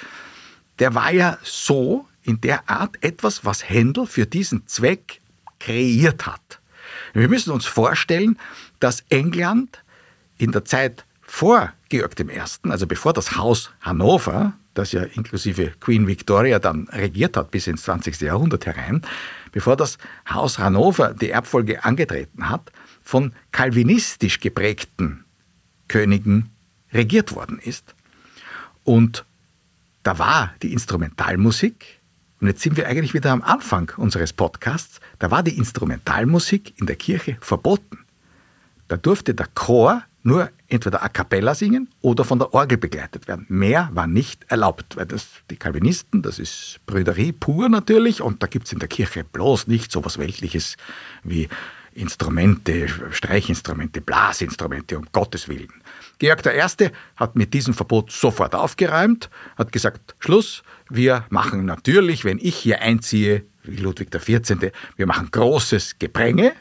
der 0.79 0.93
war 0.93 1.11
ja 1.11 1.38
so 1.41 2.05
in 2.28 2.41
der 2.41 2.69
Art 2.69 3.01
etwas, 3.01 3.45
was 3.45 3.67
Händel 3.67 4.05
für 4.05 4.25
diesen 4.25 4.67
Zweck 4.67 5.21
kreiert 5.59 6.25
hat. 6.25 6.59
Wir 7.13 7.30
müssen 7.30 7.51
uns 7.51 7.65
vorstellen, 7.65 8.38
dass 8.80 9.05
England 9.09 9.82
in 10.38 10.51
der 10.51 10.65
Zeit 10.65 11.05
vor 11.21 11.73
Georg 11.89 12.19
I., 12.19 12.41
also 12.69 12.86
bevor 12.86 13.13
das 13.13 13.38
Haus 13.38 13.71
Hannover, 13.80 14.53
das 14.73 14.91
ja 14.91 15.03
inklusive 15.03 15.71
Queen 15.80 16.05
Victoria 16.05 16.59
dann 16.59 16.89
regiert 16.89 17.38
hat 17.38 17.49
bis 17.49 17.65
ins 17.65 17.84
20. 17.84 18.19
Jahrhundert 18.21 18.65
herein, 18.65 19.01
bevor 19.53 19.78
das 19.78 19.97
Haus 20.30 20.59
Hannover 20.59 21.13
die 21.13 21.30
Erbfolge 21.30 21.86
angetreten 21.86 22.49
hat, 22.49 22.71
von 23.03 23.32
kalvinistisch 23.53 24.41
geprägten 24.41 25.23
Königen 25.88 26.49
regiert 26.91 27.34
worden 27.34 27.59
ist. 27.59 27.95
Und 28.84 29.25
da 30.03 30.19
war 30.19 30.53
die 30.61 30.73
Instrumentalmusik 30.73 31.96
und 32.39 32.47
jetzt 32.47 32.61
sind 32.61 32.77
wir 32.77 32.88
eigentlich 32.88 33.13
wieder 33.13 33.31
am 33.31 33.41
Anfang 33.41 33.91
unseres 33.97 34.31
Podcasts. 34.31 34.99
Da 35.19 35.31
war 35.31 35.41
die 35.41 35.57
Instrumentalmusik 35.57 36.79
in 36.79 36.85
der 36.85 36.95
Kirche 36.95 37.38
verboten. 37.41 37.99
Da 38.88 38.97
durfte 38.97 39.33
der 39.33 39.47
Chor 39.55 40.03
nur 40.23 40.51
entweder 40.67 41.01
a 41.01 41.09
cappella 41.09 41.55
singen 41.55 41.89
oder 42.01 42.25
von 42.25 42.38
der 42.38 42.53
Orgel 42.53 42.77
begleitet 42.77 43.27
werden. 43.27 43.45
Mehr 43.49 43.89
war 43.93 44.07
nicht 44.07 44.45
erlaubt, 44.49 44.97
weil 44.97 45.05
das 45.05 45.27
die 45.49 45.55
Calvinisten, 45.55 46.21
das 46.21 46.38
ist 46.38 46.79
Brüderie 46.85 47.31
pur 47.31 47.69
natürlich 47.69 48.21
und 48.21 48.43
da 48.43 48.47
gibt 48.47 48.67
es 48.67 48.73
in 48.73 48.79
der 48.79 48.89
Kirche 48.89 49.23
bloß 49.23 49.67
nicht 49.67 49.91
so 49.91 50.03
was 50.03 50.17
Weltliches 50.17 50.75
wie 51.23 51.47
Instrumente, 51.93 52.88
Streichinstrumente, 53.11 54.01
Blasinstrumente, 54.01 54.97
um 54.99 55.07
Gottes 55.11 55.47
Willen. 55.47 55.73
Georg 56.20 56.45
I. 56.45 56.89
hat 57.15 57.36
mit 57.36 57.53
diesem 57.53 57.74
Verbot 57.74 58.11
sofort 58.11 58.55
aufgeräumt, 58.55 59.30
hat 59.57 59.72
gesagt, 59.72 60.15
Schluss, 60.20 60.63
wir 60.89 61.26
machen 61.30 61.65
natürlich, 61.65 62.26
wenn 62.26 62.39
ich 62.39 62.55
hier 62.55 62.82
einziehe, 62.82 63.43
wie 63.63 63.78
Ludwig 63.78 64.11
XIV., 64.11 64.72
wir 64.95 65.05
machen 65.05 65.30
großes 65.32 65.99
Gepränge. 65.99 66.53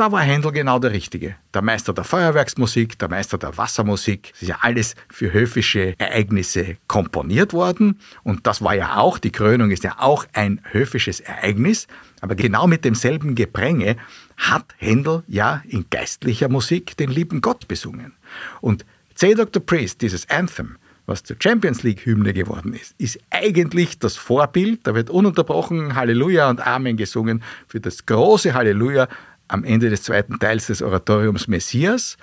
Da 0.00 0.10
war 0.10 0.22
Händel 0.22 0.52
genau 0.52 0.78
der 0.78 0.92
Richtige. 0.92 1.36
Der 1.52 1.60
Meister 1.60 1.92
der 1.92 2.04
Feuerwerksmusik, 2.04 2.98
der 2.98 3.10
Meister 3.10 3.36
der 3.36 3.58
Wassermusik. 3.58 4.30
Das 4.32 4.40
ist 4.40 4.48
ja 4.48 4.56
alles 4.62 4.94
für 5.10 5.30
höfische 5.30 5.94
Ereignisse 5.98 6.78
komponiert 6.86 7.52
worden. 7.52 8.00
Und 8.22 8.46
das 8.46 8.62
war 8.62 8.74
ja 8.74 8.96
auch, 8.96 9.18
die 9.18 9.30
Krönung 9.30 9.70
ist 9.70 9.84
ja 9.84 9.96
auch 9.98 10.24
ein 10.32 10.62
höfisches 10.72 11.20
Ereignis. 11.20 11.86
Aber 12.22 12.34
genau 12.34 12.66
mit 12.66 12.86
demselben 12.86 13.34
Gepränge 13.34 13.96
hat 14.38 14.74
Händel 14.78 15.22
ja 15.28 15.62
in 15.68 15.84
geistlicher 15.90 16.48
Musik 16.48 16.96
den 16.96 17.10
lieben 17.10 17.42
Gott 17.42 17.68
besungen. 17.68 18.14
Und 18.62 18.86
C. 19.14 19.34
Dr. 19.34 19.62
Priest, 19.62 20.00
dieses 20.00 20.30
Anthem, 20.30 20.78
was 21.04 21.24
zur 21.24 21.36
Champions 21.38 21.82
League-Hymne 21.82 22.32
geworden 22.32 22.72
ist, 22.72 22.94
ist 22.96 23.18
eigentlich 23.28 23.98
das 23.98 24.16
Vorbild. 24.16 24.86
Da 24.86 24.94
wird 24.94 25.10
ununterbrochen 25.10 25.94
Halleluja 25.94 26.48
und 26.48 26.66
Amen 26.66 26.96
gesungen 26.96 27.42
für 27.66 27.80
das 27.80 28.06
große 28.06 28.54
Halleluja 28.54 29.08
am 29.50 29.64
Ende 29.64 29.90
des 29.90 30.02
zweiten 30.02 30.38
Teils 30.38 30.66
des 30.68 30.82
Oratoriums 30.82 31.48
Messias. 31.48 32.16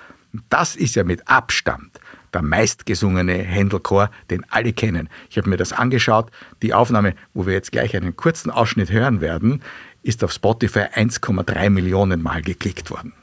Das 0.49 0.75
ist 0.75 0.95
ja 0.95 1.03
mit 1.03 1.28
Abstand 1.28 1.99
der 2.34 2.41
meistgesungene 2.41 3.34
Händelchor, 3.34 4.11
den 4.30 4.45
alle 4.49 4.73
kennen. 4.73 5.09
Ich 5.30 5.38
habe 5.38 5.49
mir 5.49 5.57
das 5.57 5.73
angeschaut. 5.73 6.30
Die 6.61 6.73
Aufnahme, 6.73 7.15
wo 7.34 7.45
wir 7.45 7.53
jetzt 7.53 7.71
gleich 7.71 7.95
einen 7.95 8.15
kurzen 8.15 8.51
Ausschnitt 8.51 8.91
hören 8.91 9.21
werden, 9.21 9.61
ist 10.03 10.23
auf 10.23 10.32
Spotify 10.32 10.86
1,3 10.93 11.69
Millionen 11.69 12.21
Mal 12.21 12.41
geklickt 12.41 12.91
worden. 12.91 13.13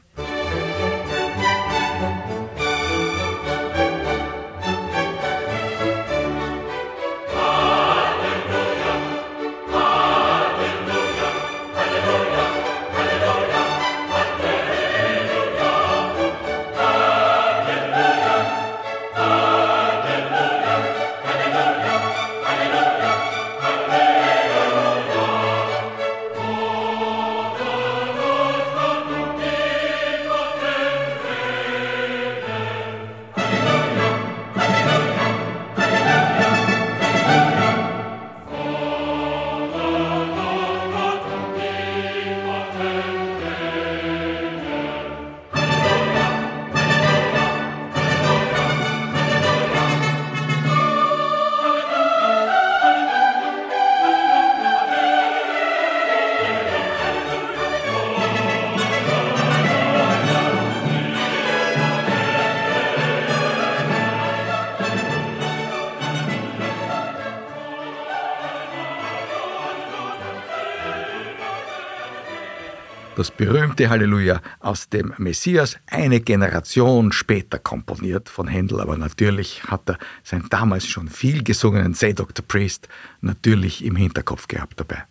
Das 73.25 73.31
berühmte 73.31 73.89
Halleluja 73.89 74.43
aus 74.61 74.91
dem 74.91 75.15
Messias 75.17 75.79
eine 75.87 76.21
Generation 76.21 77.11
später 77.11 77.59
komponiert 77.59 78.29
von 78.29 78.47
Händel, 78.47 78.83
aber 78.83 78.99
natürlich 78.99 79.65
hat 79.65 79.89
er 79.89 79.97
seinen 80.23 80.51
damals 80.51 80.87
schon 80.87 81.09
viel 81.09 81.43
gesungenen 81.43 81.95
Say 81.95 82.13
Dr. 82.13 82.45
Priest 82.47 82.87
natürlich 83.23 83.83
im 83.83 83.97
Hinterkopf 83.97 84.47
gehabt 84.47 84.79
dabei. 84.79 85.05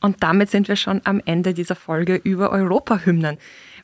Und 0.00 0.22
damit 0.22 0.48
sind 0.48 0.68
wir 0.68 0.76
schon 0.76 1.02
am 1.04 1.20
Ende 1.22 1.52
dieser 1.52 1.76
Folge 1.76 2.14
über 2.14 2.50
Europahymnen. 2.50 3.36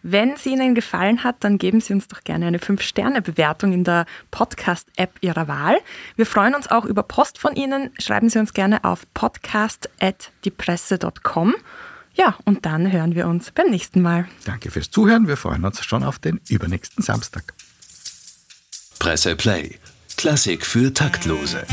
Wenn 0.03 0.39
sie 0.39 0.55
Ihnen 0.55 0.75
gefallen 0.75 1.23
hat, 1.23 1.37
dann 1.41 1.59
geben 1.59 1.83
Sie 1.83 1.93
uns 1.93 2.09
doch 2.09 2.25
gerne 2.25 2.47
eine 2.47 2.57
5-Sterne-Bewertung 2.57 3.75
in 3.75 3.85
der 3.85 4.07
Podcast-App 4.31 5.19
Ihrer 5.21 5.49
Wahl. 5.49 5.77
Wir 6.17 6.25
freuen 6.25 6.55
uns 6.55 6.71
auch 6.71 6.87
über 6.87 7.03
Post 7.03 7.39
von 7.39 7.55
Ihnen. 7.57 7.91
Schreiben 7.99 8.31
Sie 8.31 8.39
uns 8.39 8.55
gerne 8.55 8.85
auf 8.85 9.03
podcast.diepresse.com. 9.13 11.57
Ja, 12.15 12.37
und 12.45 12.65
dann 12.65 12.91
hören 12.93 13.15
wir 13.15 13.27
uns 13.27 13.51
beim 13.51 13.71
nächsten 13.71 14.01
Mal. 14.01 14.29
Danke 14.45 14.71
fürs 14.71 14.91
Zuhören. 14.91 15.27
Wir 15.27 15.37
freuen 15.37 15.65
uns 15.65 15.85
schon 15.85 16.05
auf 16.05 16.19
den 16.19 16.41
übernächsten 16.49 17.03
Samstag. 17.03 17.55
Presse 18.99 19.37
Play. 19.37 19.79
Klassik 20.17 20.65
für 20.65 20.95
Taktlose. 20.95 21.67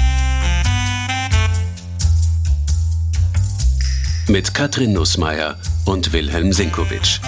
Mit 4.27 4.53
Katrin 4.53 4.93
Nussmeier 4.93 5.59
und 5.85 6.13
Wilhelm 6.13 6.53
Sinkowitsch. 6.53 7.19